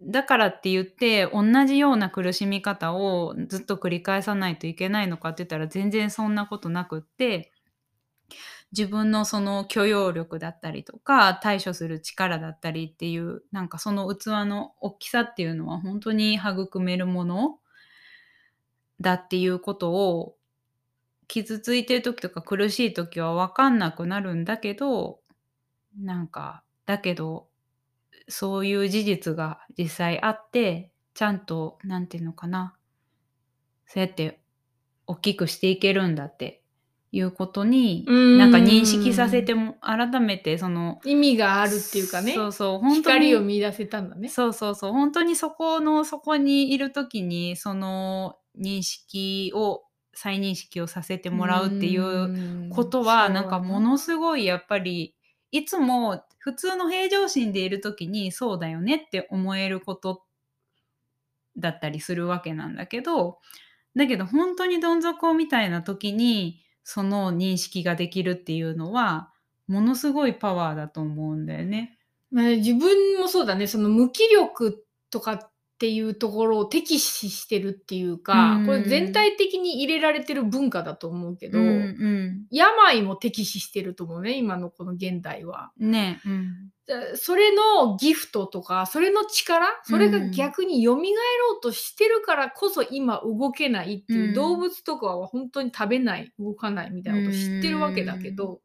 [0.02, 7.52] だからって言って同じような苦しみ方をずっと繰り返さないといけないのかって言ったら全然そんなことなくって
[8.72, 17.58] 自分のその許容力だったりとか対処する力だったりっていうなんかその器の大きさっていうのは本当に育めるもの
[19.00, 20.36] だっていうことを
[21.28, 25.20] 傷ついてる時とか苦しい時は分かんなくなるんだけど
[25.96, 27.48] なんかだけど
[28.28, 32.74] そういう事実が実際あってちゃんとなんていうのかな
[33.86, 34.40] そうやって
[35.06, 36.62] 大きくしていけるんだって
[37.10, 44.28] いうことにうんなんか認識させても改めてその意味があるっていうかねそうそう本当に光を見出せたんだね。
[44.28, 49.84] そうそうそう本当にそこのそこにいる時にその認識を
[50.14, 55.14] 再認識をさせてもらうっていうことはなんかものすごいやっぱり
[55.50, 60.24] いつも普通の平常心でいる時にそうだよねって思えること
[61.56, 63.38] だったりするわけなんだけど
[63.96, 69.32] だけど本当にどん底みたいな時にその認識ができるっていうのは
[69.66, 71.98] ものすごいパワーだと思うんだよね。
[72.30, 73.66] まあ自分もそうだね。
[73.66, 85.70] その無気力とかっていうところを敵視してるっていうか、うんこれ全体的に入れられてる文化だと思うけど、うん病も敵視してると思うね今のこの現代は。
[85.80, 86.20] うん、ね。
[86.26, 86.54] うん
[86.88, 94.34] だそれのギフトとかそれの力それが逆に蘇ろうとしてるからこそ今動けないっていう、うん。
[94.34, 98.62] 動物とかは本当に食べない動かないみたいなこと知ってるわけだけど、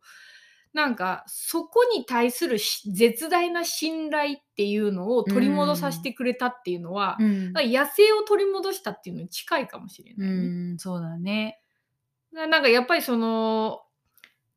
[0.74, 7.54] なんかそこに対するし絶大な信頼っていうのを取り戻させてくれたっていうのは、うん。
[7.54, 10.36] 野生を取り戻したっていうのに近いかもしれない、ね。
[10.36, 10.40] う
[10.74, 11.60] ん、そうだね。
[12.32, 13.83] ななんかやっぱりその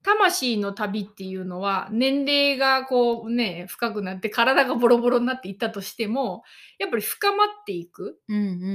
[0.06, 6.44] 魂の旅っていうのは年齢がこうね深くなって体がボロボロになっていったとしても
[6.78, 8.20] やっぱり深まっていく。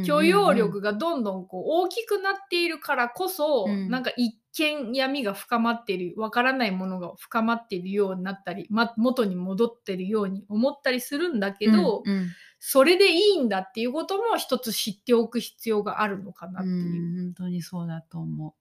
[0.05, 3.89] 許容力がどんどんこう大きくなっているからこそ、うん。
[3.89, 12.27] なんか一見闇が深まっているわからないものが深まっているようになったり、ま、元に戻ってるように思ったりするんだけど、うんうん。
[12.59, 16.75] それでいいんだっていうことも一つ知っておく必要があるのかなっていう。
[16.75, 18.55] うん本当にそうだと思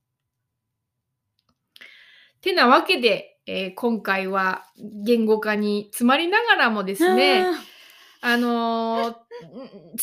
[2.41, 4.65] てなわけで、えー今回は
[5.05, 6.97] 言語化に詰まりながらもでう。
[6.97, 7.45] すね、
[8.21, 9.15] あのーん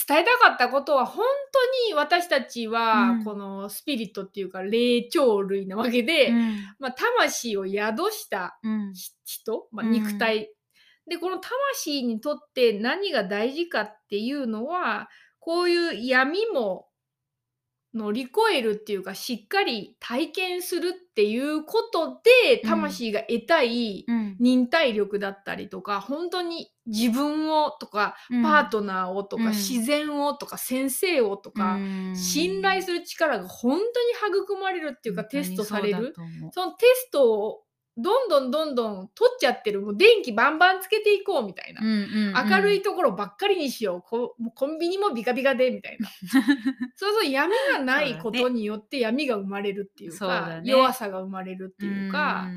[0.07, 3.23] 伝えたかったことは本当に私たちはうん。
[3.23, 6.57] このスピリットっていうか霊長類なわけで、うん。
[6.79, 8.93] まあ、魂を宿したうん。
[9.23, 9.91] 人、まあ、うん。
[9.91, 10.51] 肉体。
[11.07, 15.07] でこの魂にとって何が大事かっていうのは
[15.39, 16.87] こういう闇も
[17.97, 22.69] 乗り越えるっていうかしっかり体験するっていうことでうん。
[22.69, 24.37] 魂が得たいうん。
[24.39, 28.43] 忍耐力だったりとか本当に自分をとかうん。
[28.43, 29.49] パートナーをとか、うん。
[29.49, 31.77] 自然をとか先生をとか、
[32.15, 33.79] 信頼する力が本
[34.21, 36.13] 当に育まれるっていうかテストされる？
[36.51, 37.63] そのテストを
[37.99, 39.81] どんどんどんどん取っちゃってる。
[39.81, 41.81] もう電気バンバンつけていこうみたいな、
[42.47, 44.01] 明るいところばっかりにしよう。
[44.01, 46.07] こもうコンビニもビカビカでみたいな。
[46.95, 50.15] そうそう闇がないことによって闇が生まれるっていうか
[50.61, 50.61] ね。
[50.71, 52.47] 弱さが生まれるっていうか、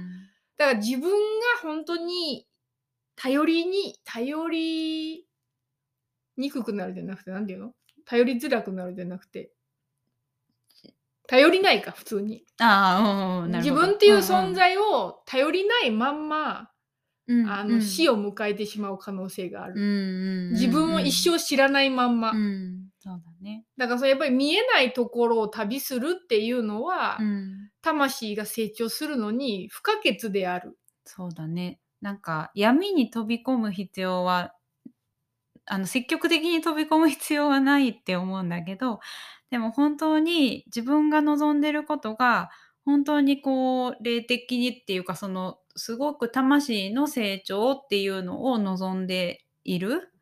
[0.58, 1.16] だから自分が
[1.62, 2.46] 本当に
[3.16, 5.26] 頼りに頼り
[6.36, 7.74] にくくなるじゃなくて何て言うの？
[8.04, 9.52] 頼りづらくなるじゃなくて
[11.30, 12.44] 頼りないか普通に。
[12.58, 13.74] ああ、うんなるほど。
[13.76, 16.70] 自分っていう存、在を頼りないまんま、
[17.28, 17.48] うんうん。
[17.48, 20.52] あの死を迎えてしまう可能性がある、うんうんうんうん。
[20.54, 22.88] 自分を一生知らないまんま、うん。
[22.98, 23.64] そうだね。
[23.76, 27.70] だからそれやっぱり見えないところを旅するっていうのは、うん。
[27.80, 30.76] 魂が成長するのに不可欠である。
[31.04, 31.78] そうだね。
[32.00, 34.52] なんか闇に飛び込む必要は
[35.66, 38.98] あの積極的に飛び込む必要はないって思うんだけど
[39.50, 42.50] でも本当に自分が望んでることが
[42.84, 50.12] 本当にこう霊的にっていうかそのすごく魂の成長っていうのを望んでいる。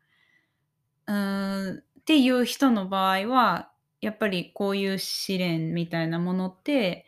[1.07, 3.71] うんっていう人の場合は
[4.01, 7.05] やっぱりこういう試練みたいなものって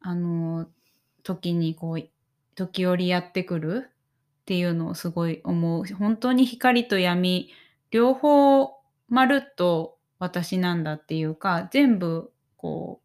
[0.00, 0.68] あの
[1.22, 2.08] 時にこう
[2.54, 3.90] 時折やってくる。
[4.42, 5.84] っていうのをすごい思う。
[5.84, 7.50] 本当に光と闇
[7.90, 8.70] 両方
[9.08, 13.00] まるっと私なんだっていうか全部こ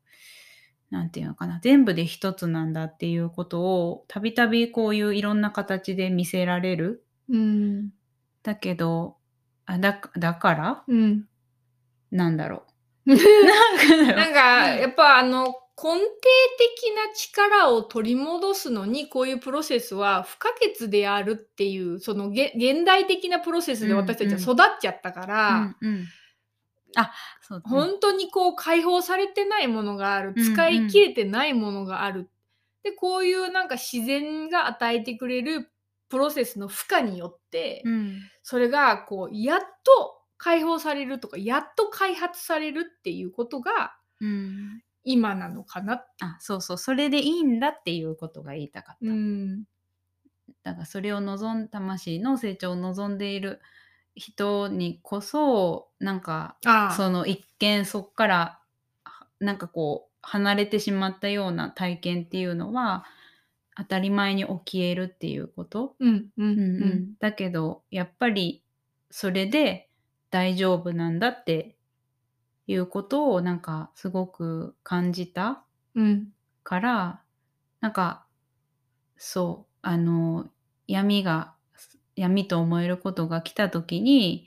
[0.92, 7.04] うなんていうのかな全部で一つなんだっていうことをたびたびこういういろんな形で見せられる。
[7.30, 7.90] うん。
[8.44, 9.18] だけど
[9.66, 11.26] あだだからうん。
[12.12, 12.64] なんだろ
[13.06, 13.18] なう。
[13.18, 14.34] なんん。
[14.34, 16.00] か、やっぱあの、根底
[16.58, 26.06] 的な力を取り戻すのに、こういうプロセスは不可欠であるっていう、そのげ現代的なプロセスで私たちは育っちゃったから、うんうん、
[26.96, 27.76] あそうだね。
[27.76, 30.54] 本当にこう解放されてないものがあるうんうん。
[30.54, 32.30] 使い切れてないものがある、
[32.84, 35.72] でこういうなんか自然が与えてくれる
[36.10, 38.20] プロセスの負荷によって、うん。
[38.44, 44.84] それがこうやっと解放されるとかやっと開発されるっていうことがうん。
[45.06, 46.24] 今なのかなって。
[46.24, 46.78] あそうそう。
[46.78, 49.64] それでいいんだっていうことが言いたかった、うん。
[50.64, 53.60] だからそれを望ん魂の成長を望んでいる
[54.16, 56.58] 人にこそなんか
[56.96, 58.60] その一見そっから
[59.06, 63.06] はなんかこう離れてしまったような体験っていうのは
[63.76, 66.60] 当たり前に起きえるっていうこと、うんうんうん。
[66.60, 68.64] ううんん、だけどやっぱり
[69.10, 69.90] それで
[70.30, 71.76] 大丈夫なんだって
[72.68, 75.64] いうことをなんかすごく感じた
[75.96, 76.34] うん。
[76.64, 77.22] から
[77.82, 78.26] なんか
[79.18, 80.50] そうあの
[80.88, 81.56] 闇が
[82.16, 84.46] 闇と思えることが来た時に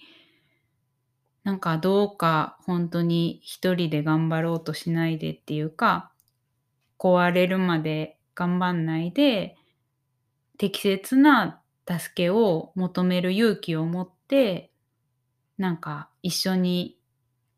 [1.45, 6.11] なんかどうか本当に一人で頑張ろうとしないでっていうか
[6.99, 9.57] 壊れるまで頑張んないで
[10.59, 14.73] 適切な助けを求める勇気を持って
[15.59, 16.99] なんか一緒に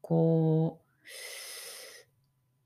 [0.03, 1.09] こう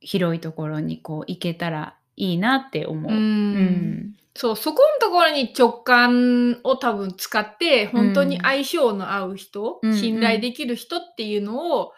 [0.01, 3.13] 広いところにこう行けたらいいなって思う。
[3.13, 11.93] うんうんそうそこのところに直感を多分使って本当に相性の合う人、うん信頼できる人っていうのを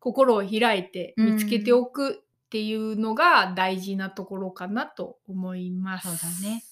[0.00, 6.08] 心を開いて見つけておくっていうのが大事なところかなと思います。
[6.08, 6.64] そうだね。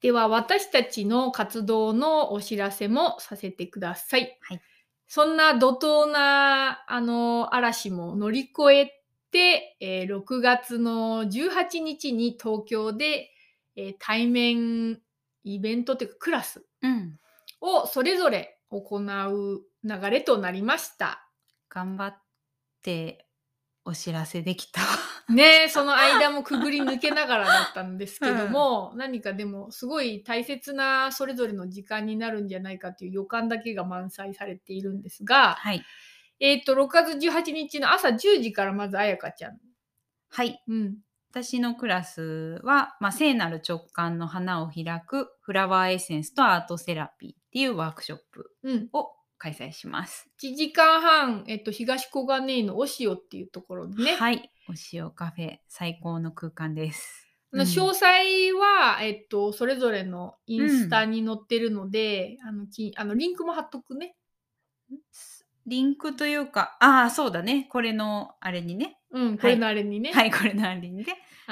[0.00, 4.38] では私たちの活動のお知らせもさせてください。
[4.42, 4.60] はい
[5.08, 13.30] そんな怒涛なあの嵐も乗り越えて、えー6月の18日に東京で、
[13.76, 15.00] えー対面
[15.44, 17.18] イベントというかクラスうん、
[17.60, 21.28] をそれぞれ行う流れとなりました。
[21.68, 22.22] 頑張っ
[22.82, 23.25] て
[23.86, 24.80] お知らせできた。
[25.28, 35.84] ねえその間もくぐり抜けながらだったんですけども、 何かでもすごい大切なそれぞれの時間になるんじゃないかという予感だけが満載されているんですが、はい。
[36.40, 39.58] えっ、と6月18日の朝10時からまずあやかちゃん。
[40.30, 40.60] はい。
[40.66, 40.98] うん。
[41.30, 48.88] 私のクラスは、まあ、聖なる直感の花を開くフラワーエッセンスとアートセラピーっていうワークショップうん。
[48.92, 50.28] を開催します。
[50.42, 54.50] 1時間半、えっと、東小金井のオシオっていうところでね、はい。
[54.68, 57.26] お塩カフェ最高の空間です。
[57.52, 64.16] 詳細は、えっと、それぞれのインスタに載ってるので、あのきあのリンクも貼っとくね。
[65.66, 67.66] リンクというか、ああ、そうだね。
[67.70, 68.98] これのあれにね。
[69.10, 70.12] うん、これのあれにね。
[70.12, 71.06] はい、これのあれにね。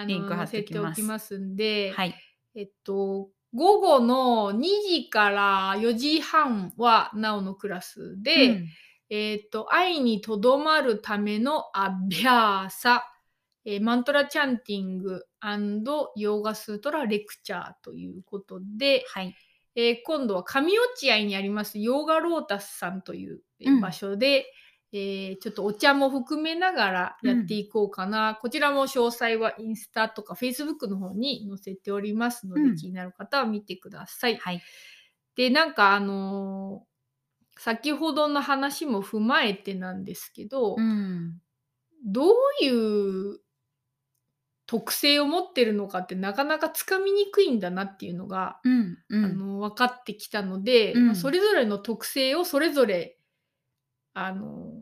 [0.06, 2.14] リンク貼っておきますきますんで、はい。
[2.54, 8.68] えっと、午後の2時から4時半はなおのクラスで、うん
[9.10, 13.04] えっと、愛にとどまるためのアビャーサ、
[13.64, 15.24] えーマントラチャンティング
[16.16, 19.34] ヨーガスートラレクチャーということで、はい。
[19.76, 23.40] えー今度は上落合にありますヨーガロータスさんという
[23.80, 24.46] 場所で、
[24.96, 34.36] えーちょっとお茶も含めながらやっていこうかな、こちらも詳細はインスタとかフェイスブックの方に載せておりますので、うん気になる方は見てください。
[34.36, 34.62] はい。
[35.34, 36.94] でなんかあのー
[37.56, 41.40] 先ほどの話も踏まえてなんですけど、うん。
[42.04, 42.34] どう
[42.64, 43.38] いう
[44.66, 48.98] 特性を持ってるのかってなかなかつかみにくいんだなっていうのが、うん。
[49.08, 49.24] うん。
[49.24, 53.18] あの分かってきたので、うんまあそれぞれの特性をそれぞれ
[54.14, 54.72] あの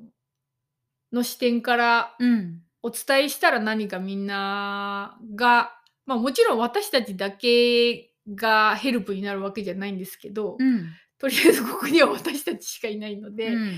[1.12, 2.62] の視点からうん。
[2.84, 5.72] お伝えしたら何かみんなが、
[6.04, 10.88] まあ、もちろん私たちだけがヘルプになるわけじゃないんですけど、うん。
[11.16, 13.72] とりあえずここには私たちしかいないので、うん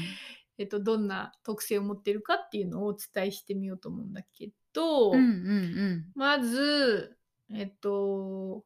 [0.56, 5.18] えっと、どんな特性を持ってるかっていうのをお伝えしてみようと思うんだけど、うん。
[5.18, 6.04] うん。
[6.14, 7.18] まず
[7.52, 8.64] えっと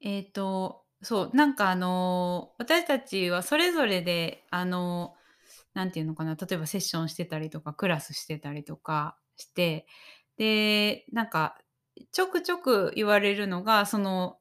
[0.00, 9.86] えっ、と、そう、なんかあのー私たちはそれぞれで、あのーなんていうのかな、例えばセッションしてたりとか、クラスしてたりとかして、
[10.36, 11.58] で、なんか、
[12.12, 14.38] ちょくちょく言われるのが、その、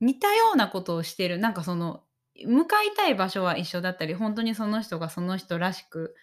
[0.00, 2.04] 似たようなことをしてる、なんかその、
[2.46, 6.14] 向かいたい場所は一緒だったり、本当にその人がその人らしく、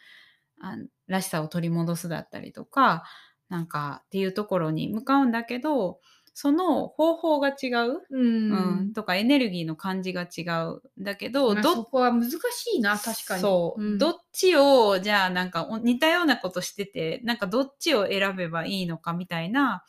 [0.61, 0.77] あ
[1.07, 3.03] らしさを取り戻すだったりとか、
[3.49, 5.99] なんかっていうところに向かうんだけど、
[6.35, 10.81] その方法が違う、うん、うん、とかエネルギーの感じが違う。
[10.99, 12.37] んだけど、まあどそこは難し
[12.75, 13.41] いな確かに。
[13.41, 13.97] そう、ん。
[13.99, 19.83] どっちをじゃあなんかお似たようなことしててなんかどっちを選べばいいのかみたいな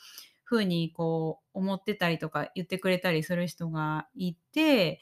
[0.45, 5.01] 風にこう思ってたりとか言ってくれたりする人がいて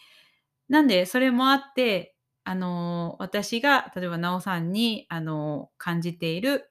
[0.68, 2.14] なんでそれもあって
[2.44, 6.68] あの私が例えばなおさんにあの感じている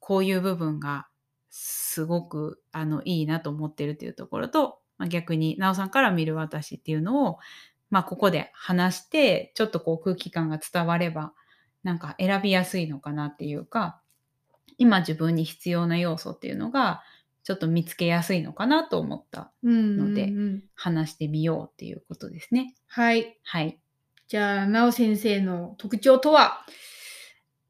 [0.00, 1.06] こういう部分が
[1.54, 7.38] すごくあのいいなと思ってるっていうところと、まあ、逆になおさんから見る私っていうのを
[7.92, 11.34] まあ、ここで話してちょっとこう空気感が伝われば
[11.82, 14.00] なんか選びやすいのかなっていうか
[14.78, 17.02] 今自分に必要な要素っていうのが
[17.44, 22.74] ちょっと見つけやすいのかなと思ったうんのでうんうん話してみようっていうことですね。
[22.86, 23.78] はいはい。
[24.26, 26.64] じゃあなお先生の特徴とは？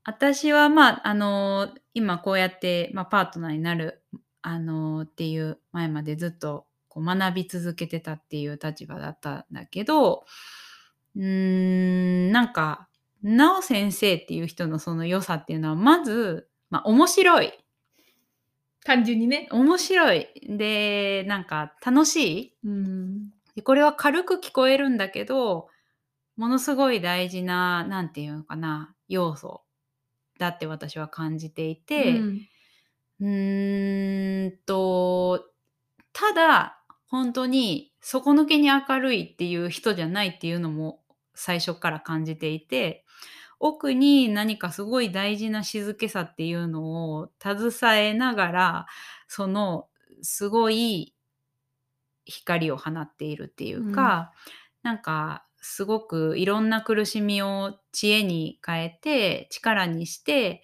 [0.05, 4.03] 私はまああの今こうやって、まあ、パートナーになる
[4.43, 10.25] あのっていう前までずっとこう学び続けてたっていう立場だったんだけど
[11.17, 12.89] うーんなんか
[13.23, 17.53] なお先生っていう人のその良さっていうのはまず、まあ、面白い。
[18.85, 19.47] 単純にね。
[19.53, 20.27] 面白い。
[20.49, 22.57] でなんか楽しい。
[22.65, 23.31] うん。
[23.55, 25.69] でこれは軽く聞こえるんだけど
[26.37, 29.63] ものすごい大事ななんていうのかな要素
[30.43, 32.49] だって私は感じていて、うん。
[33.21, 35.45] うーんと
[36.13, 41.01] ただ本当に底抜けに明るいっていう人じゃないっていうのも
[41.37, 43.05] 最初から感じていて
[43.61, 48.87] 奥に何かすごい大事な静けさっていうのを携えながら
[49.29, 49.87] その
[50.23, 51.15] すごい
[52.25, 54.33] 光を放っているっていうか、
[54.83, 56.69] なんかすごくいろん。
[56.69, 60.63] な苦しみを知恵に変えて力にして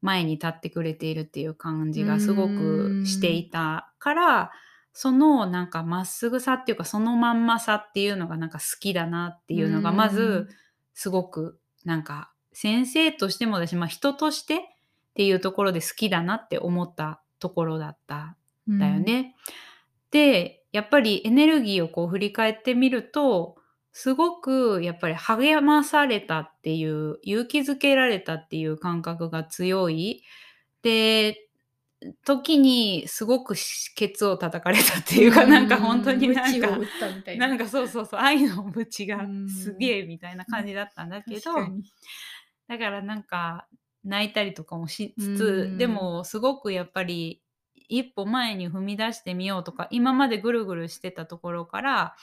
[0.00, 4.52] 前に立ってくれているっていう感じがすごくしていたから
[4.92, 5.70] そのなん。
[5.70, 7.44] かまっすぐさっていうかそのまん。
[7.46, 8.50] まさっていうのがなん。
[8.50, 10.48] か好きだなっていうのがまず
[10.94, 12.02] すごくなん。
[12.04, 14.60] か先生としてもだし、まあ、人としてっ
[15.14, 18.36] ていうところで好きだなって思ったところだった
[18.68, 18.78] うん。
[18.78, 19.34] だよね。
[20.12, 23.56] でやっぱりエネルギーをこう振り返ってみると
[23.98, 30.22] すごくやっぱり励まされたっていう勇気づけられたっていう感覚が強い。
[30.82, 31.48] で
[32.22, 33.54] 時にすごく
[33.94, 36.76] ケツを叩かれたっていうか、なんか本当になんか
[37.36, 37.48] な。
[37.48, 39.48] なんかそうそうそう愛のムチがうん。
[39.48, 41.54] すげえみたいな感じだったんだけど、
[42.68, 43.66] だからなんか
[44.04, 45.78] 泣いたりとかもしつうつん。
[45.78, 47.40] でもすごくやっぱり
[47.88, 52.14] 一歩前に踏み出してみようとか今までぐるぐるしてたところから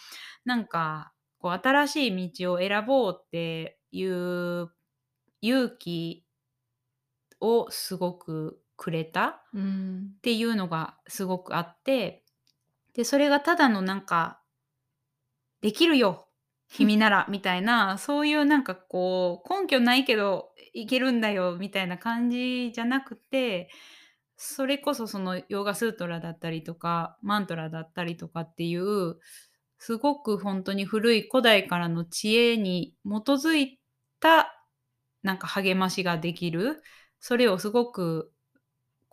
[0.46, 1.12] なんか
[1.44, 4.72] こう新しい道を選ぼうっていう
[5.42, 6.26] 勇気
[7.42, 10.14] をすごくくれたうん。
[10.18, 12.24] っていうのがすごくあって
[12.94, 14.42] でそれがただのなんか
[15.60, 16.30] 「できるよ
[16.72, 23.70] 君なら」みたいなそういうなんかこう根拠ないけどいけるんだよみたいな感じじゃなくて
[24.38, 29.20] それこそそのヨガスートラだったりとかマントラだったりとかっていう
[29.86, 33.82] すごく本当に古い古代からの知恵に基づい
[34.22, 34.66] た
[35.24, 36.82] なんか励ましができる。
[37.20, 38.32] それをすごく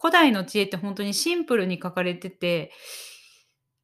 [0.01, 2.71] 古代の知恵って本当にシンプルに書かれてて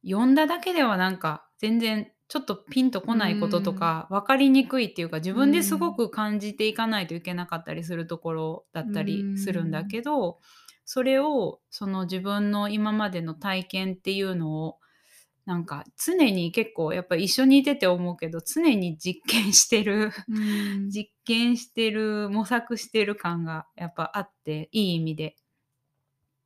[0.01, 10.39] 読んだだけではなんか全然ちょっとピンとこないこととか分かりにくいっていうか自分ですごく感じていかないといけなかったりするところだったりするんだけど
[10.85, 14.79] それをその自分の今までの体験っていうのを
[15.47, 25.37] なんか常に結構やっぱり一緒にいてて思うけど常に実験してるうん 実験してる模索してる感がやっぱあっていい意味で。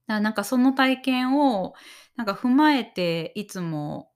[0.05, 1.73] だからなんかその体験を
[2.15, 4.11] なんか踏まえていつも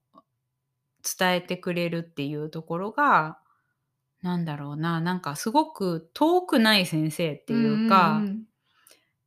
[1.02, 3.40] 伝えてくれるっていうところが
[4.22, 8.44] なんだろうななんかすごく遠くない先生っていうか、ん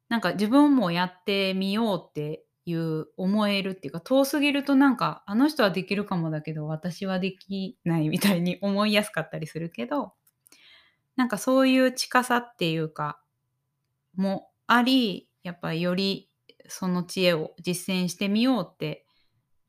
[0.07, 10.13] なんか自分もやってみようっていう思えるっていうか遠すぎるとなんかあの人はできるかもだけど私はできないみたいに思いやすかったりするけど
[11.15, 13.19] なんかそういう近さっていうか
[14.15, 16.29] もありやっぱりより
[16.67, 19.05] その知恵を実践してみようって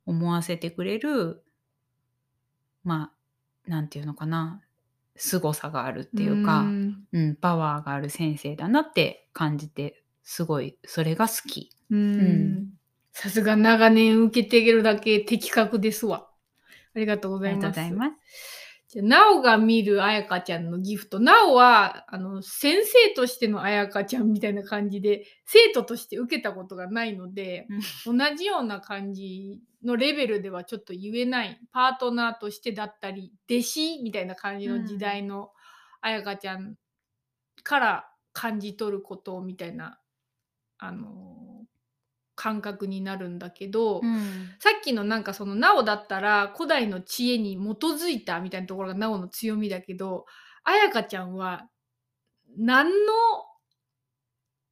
[0.07, 1.43] 思わせてくれる
[2.85, 3.13] ま
[3.67, 4.63] あなんていうのかな
[5.17, 7.05] 凄さがあるっていうか、ん。
[7.13, 11.71] うん、パワーがある先生だなって感じてすごいそれが好き。
[11.91, 12.21] うん。
[12.21, 12.80] ん
[13.21, 16.31] さすが長年受けていけるだけ的確ですわ。
[16.95, 17.95] ありがとうごありがとうざいます。
[17.97, 18.61] ございます。
[18.89, 21.21] じゃあなおが見るあやかちゃんのギフト。
[21.21, 27.69] なおは、あの、先生としてのあやかちゃんみたいな感じで、生徒として受けたことがないので、
[28.07, 31.61] 同じような感じのレベルではちょっと言えない。
[31.73, 35.51] パートナーとしてだったり、弟子みたいな感じの時代の
[36.01, 36.77] あやかちゃん
[37.63, 40.01] から感じ取ることみたいな、
[40.79, 41.60] あの、
[42.41, 44.55] 感覚になるんだけど、うん。
[44.61, 50.25] さっきのなんかそのなおだったら古代の知恵に基づいたみたいなところがなおの強みだけど
[50.65, 51.69] あやかちゃんは
[52.57, 53.13] 何の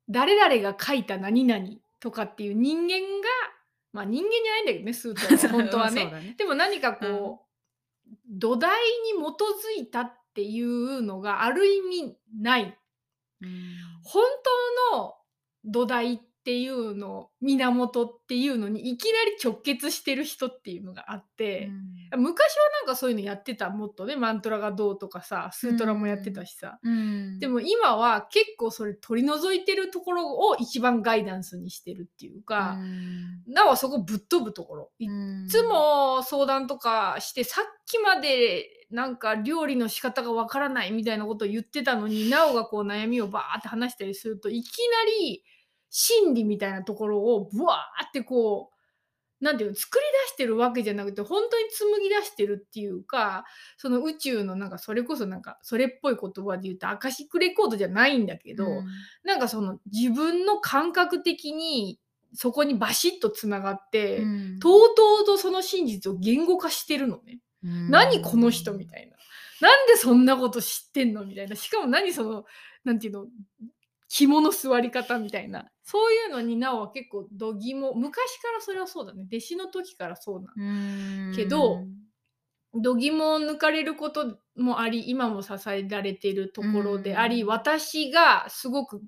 [0.09, 1.67] 誰々が書いた何々
[2.01, 3.29] とかっていう人間が
[3.93, 6.07] まあ人間じゃないんだけどねスートは 本当はね。
[6.07, 6.35] ね。
[6.39, 12.79] でも何かこう、土台に基づいたっていうのがある意味ない。
[13.43, 13.51] うん。
[14.05, 14.25] 本
[14.91, 15.17] 当の
[15.67, 21.71] 土台っていうの源っていうのにいきなり直結してる人っていうのがあって、
[22.17, 27.39] 昔はなんかそういうのやってたもっとねマントラがどうとかさスートラもやってたしさ、うん。
[27.39, 32.79] でも今は結構それ取り除いてるところを一番ガイダンスにしてるっていうか、
[33.47, 34.91] なおはそこぶっ飛ぶところ。
[34.99, 35.09] いっ
[35.49, 45.43] いつも相談とかしてさっきまでなんか料理の仕方がわからないみたいなことを言ってたのになおがこう悩みをバーって話したりするといきなり
[45.91, 48.75] 心理みたいなところをブワーってこう
[49.45, 53.45] なんていうの作り出してるわけじゃなくて本当に紡ぎ出してるっていうか
[53.77, 58.67] その宇宙のなんかそれこそなんかそれっぽい言葉で言うとアカシックレコードじゃないんだけど、
[59.23, 62.01] なんかその自分の感覚的に
[62.35, 64.19] そこにバシッとつながって、
[64.61, 67.39] とうとうとその真実を言語化してるのね。
[67.63, 69.17] 何この人みたいな。
[69.61, 71.57] なんでそんなこと知ってんのみたいな。
[71.57, 72.45] しかも何その、
[72.85, 73.27] なんていうの、
[74.09, 75.69] 肝の座り方みたいな。
[75.83, 79.25] そういうのになおは結構度肝、昔からそれはそうだね。
[79.31, 81.31] 弟子の時からそうなの。
[81.31, 81.85] なけど
[82.75, 89.03] 度肝を抜かれることもあり今も支えられているところであり、うん私がすごく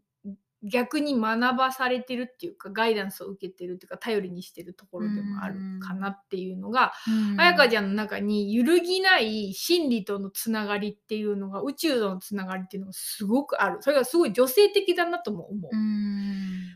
[0.62, 6.93] 逆に学ばされてるっていうかガイダンスを受けてるっていうか頼りにしてるところでもあるかなっていうのが、
[7.39, 13.78] あやかちゃんの中に揺るぎない真理とのつながりっていうのが宇宙とのつながりっていうのがすごくある。
[13.81, 15.70] それがすごい女性的だなとも思う、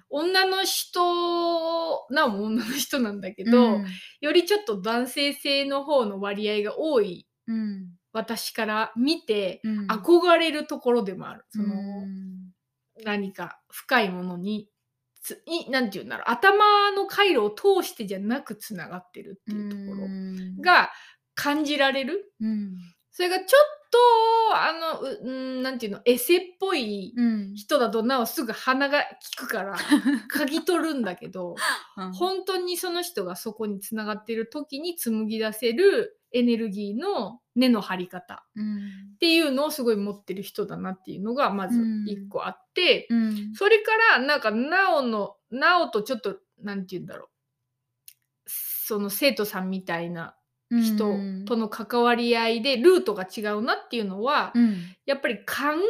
[0.09, 1.01] 女の人
[2.11, 3.81] なおも女の人なんだけど、
[4.20, 7.27] よりちょっと男性性の方の割合が多い
[8.12, 11.44] 私から見て、憧れるところでもある。
[11.51, 11.74] その、
[13.02, 14.68] 何か深いものに
[15.22, 16.30] ついなんて言うんだろう。
[16.30, 20.06] 頭の回路を通してじゃなくつながってるっていうところ
[20.62, 20.90] が
[21.34, 22.32] 感じられる。
[23.10, 23.48] それがちょっ
[23.90, 23.98] と
[24.56, 27.14] あのううんなんていうのエセっぽい
[27.54, 29.06] 人だとなおすぐ鼻が利
[29.36, 29.76] くから
[30.34, 31.54] 嗅ぎ取るんだけど
[32.18, 38.44] 本当にその人がそこにつながってる時に紡ぎ出せるエネルギーの根の張り方。
[38.56, 38.76] うん。
[39.14, 43.55] っていうのをすごい持ってる人だなっていうのがまず一個あって、うん。
[43.55, 47.28] それからなんかなおのなおとちょっとなんて言うんだろう。
[48.47, 50.36] その生徒さんみたいな
[50.70, 51.16] 人
[51.47, 54.76] との関わり合いでルートが違うなっていうのは、うん。
[55.06, 55.85] やっぱり感覚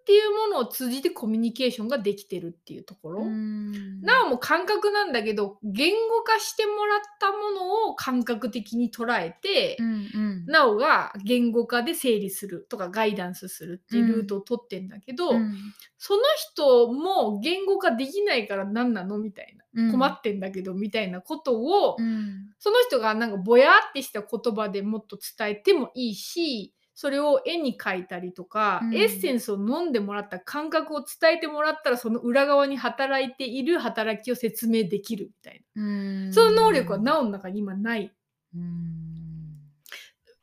[0.00, 3.22] っていうものを通じてコミュニケーションができてるっていうところ。
[3.22, 4.00] うん。
[4.00, 7.75] なおも感覚なんだけど言語化してもらったものを
[8.06, 10.46] 感覚的に捉えて、うんうん。
[10.46, 15.52] なおが言語化で整理するとかガイダンスするっていうルートを取ってんだけど、うん。
[15.98, 16.22] その
[16.52, 19.90] 人も言語化できないから何なのみたいな、うん。
[19.90, 22.50] 困ってんだけどみたいなことを、うん。
[22.60, 28.94] その人がなんかぼやってした言葉でもっと伝えてもいいしそれを絵に描いたりとか、うん。
[28.94, 36.28] エッセンスを飲んでもらった感覚を伝えてもらったらその裏側に働いている働きを説明できるみたいうん。
[36.28, 38.10] なその能力はなおの中に今ない。
[38.54, 39.60] うん。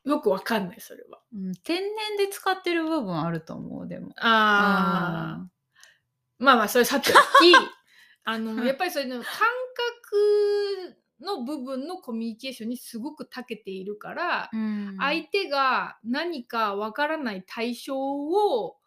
[0.06, 1.22] よくわかんないそれは。
[1.34, 1.56] うん。
[1.64, 1.88] 天然
[2.20, 4.14] で使ってる部分あると思うでも。
[4.18, 6.44] あー。
[6.44, 7.20] まあまあそれさておき
[8.26, 14.96] あの やっぱりそれの感覚の部分のコミュニケーションにすごく長けているから、うん。
[15.00, 18.78] 相手が何かわからない対象を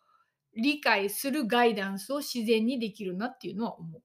[0.54, 4.02] 理解するガイダンスを自然にできるなっていうのは思う。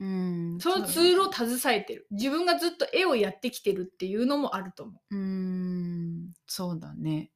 [0.00, 0.58] うん。
[0.60, 2.06] そのツールを携えてる。
[2.10, 5.16] 自分がずっと絵をやってきてるっていうのもあると思う。
[5.16, 6.32] うん。
[6.46, 7.30] そうだね。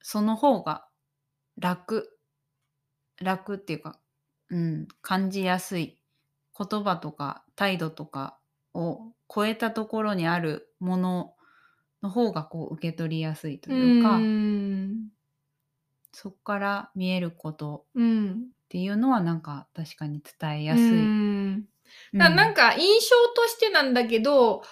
[0.00, 0.88] その方が
[1.56, 2.18] 楽。
[3.20, 3.98] 楽っていうか、
[4.50, 5.98] うん、感じやすい。
[6.58, 8.37] 言葉とか態度とか
[8.78, 11.34] を超えたところにあるもの
[12.02, 15.08] の方がこう受け取りやすいというか、ん
[16.12, 18.34] そこから見えることうんっ
[18.68, 20.84] ていうのはなんか確かに伝えやすい。
[20.84, 21.68] うん
[22.12, 24.62] なんか印象としてなんだけど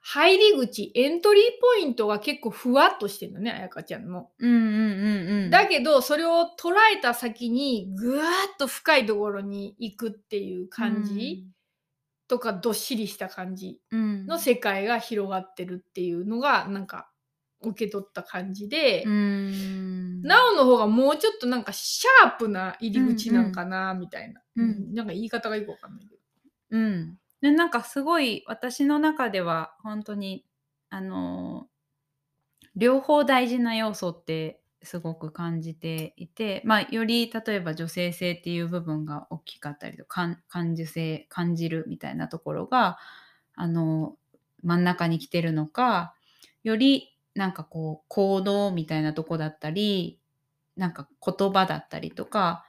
[0.00, 4.30] 入り口エントリーポイントが結構ふわっとしてるのね彩香ちゃんの。
[4.36, 5.50] うんうんうんうん。
[5.50, 11.46] だけどそれを捉えた先にぐわーっと深いところに行くっていう感じ、
[12.28, 14.26] とかどっしりした感じうん。
[14.26, 17.10] の世界が広がってるっていうのがなんか
[17.60, 20.22] 受け取った感じで、うん。
[20.22, 24.70] なおの方がもうちょっとなんかシャープな入り口なんかなみたいな、うん。
[24.70, 24.94] うん。
[24.94, 26.22] なんか言い方がよくわかんないけど。
[26.72, 30.46] うん、でなんかすごい私の中では本当に
[30.88, 31.72] あのー
[32.74, 42.98] 両方大事な要素ってすごく感じていて、まあ、より例えば女性性っていう部分が大きかったりと感感受性感じるみたいなところが
[43.54, 44.16] あの
[44.62, 46.14] 真ん中に来てるのか
[46.64, 50.18] よりなんかこう行動みたいなとこだったり
[50.76, 52.66] なんか言葉だったりとか、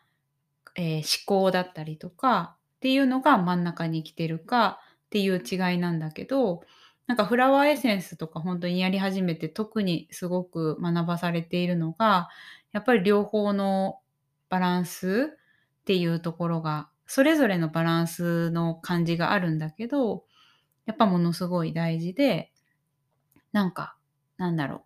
[0.76, 6.64] えー思考だったりとかっていうのが真ん中に来てるかっていう違いなんだけど
[7.08, 12.30] なんかフラワーエッセンスとか本当にやり始めて特にすごく学ばされているのが
[12.72, 14.00] やっぱり両方の
[14.50, 15.38] バランス
[15.82, 20.24] っていうところがそれぞれのバランスの感じがあるんだけど
[20.86, 22.52] やっぱものすごい大事で
[23.52, 23.96] なんか
[24.38, 24.82] なんだろう。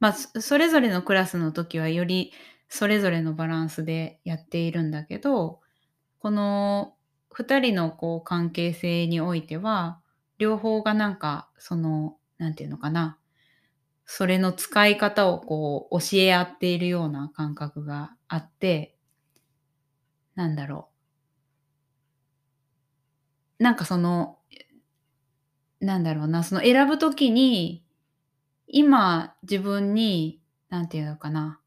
[0.00, 2.32] まあそれぞれのクラスの時はより
[2.68, 5.60] それぞれのバランスでやっているんだけど
[6.20, 6.94] この
[7.30, 10.00] 2人のこう関係性においては
[10.38, 13.18] 両方がなんかそのなんていうのかな。
[14.06, 18.96] それの使い方をこう教え合っているような感覚があって
[20.34, 20.88] なんだろ
[23.60, 23.62] う。
[23.62, 24.38] なんかその
[25.80, 26.42] なんだろうな。
[26.42, 27.84] その選ぶときに
[28.66, 30.40] 今自分に
[30.70, 31.60] なんていうのかな。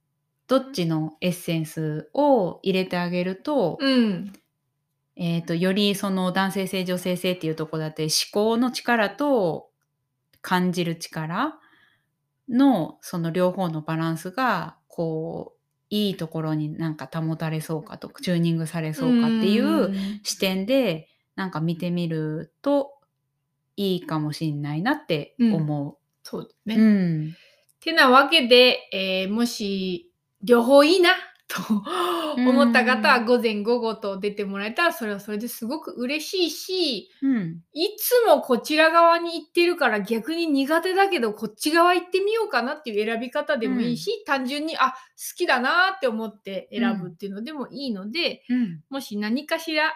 [0.48, 4.34] どっちのエッセンスを入れてあげると、うん。
[5.15, 9.69] えー、とよりその男性性女性性っていうところだって思考の力と
[10.41, 11.59] 感じる力
[12.49, 19.93] のその両方のバランスがこういいところになんか保たれそうかとチューニングされそうかっていう
[20.23, 22.93] 視点でなんか見てみると
[23.75, 25.97] いいかもしんないなって思う。
[26.23, 26.75] そうだね。
[26.75, 27.35] うん
[27.81, 30.11] てなわけで、えーもし
[30.43, 31.11] 両方いいな
[31.53, 31.83] と
[32.37, 37.61] 思った方は午前午後と出てもらえたらそれはそれですごく嬉しいしうん。
[37.73, 44.95] いつもこちら側に行ってるから逆に苦手だけどこっち側行ってみようかなっていう選び方でもいいし、単純にあ好
[45.35, 48.81] きだなって思って選ぶっていうのでもいいので、うん。
[48.89, 49.93] もし何かしら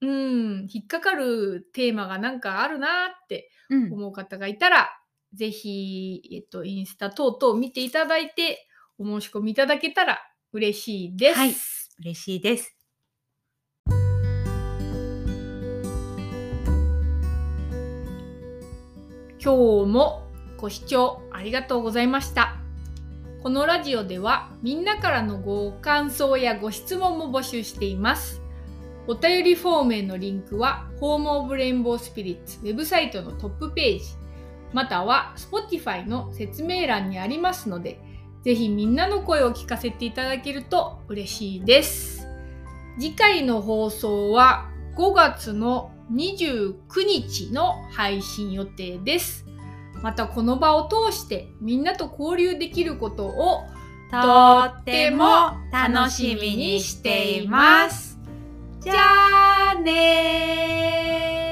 [0.00, 3.92] うん引っかかるテーマがなんかあるなってうん。
[3.92, 4.90] 思う方がいたら、
[5.34, 8.68] ぜひ、えっと、インスタ等々見ていただいて、
[8.98, 10.20] お申し込みいただけたら
[10.54, 11.38] 嬉しいです。
[11.38, 11.54] はい
[12.00, 12.76] 嬉しいです。
[19.42, 22.56] 今日もご視聴ありがとうございました。
[23.42, 28.42] このラジオではみんなからのご感想やご質問も募集しています。
[29.06, 34.04] お便りフォームへのリンクは、ホームオブレインボースピリッツウェブサイトのトップページ、
[34.72, 37.98] または Spotify の説明欄にありますので、
[38.42, 42.26] ぜひみんなの声を聞かせていただけると嬉しいです。
[42.98, 46.74] 次回の放送は5月の29
[47.06, 49.46] 日の配信予定です。
[50.02, 53.64] またこの場を通してみんなと交流できることを
[54.10, 58.18] とっても楽しみにしています。
[58.80, 61.51] じゃあね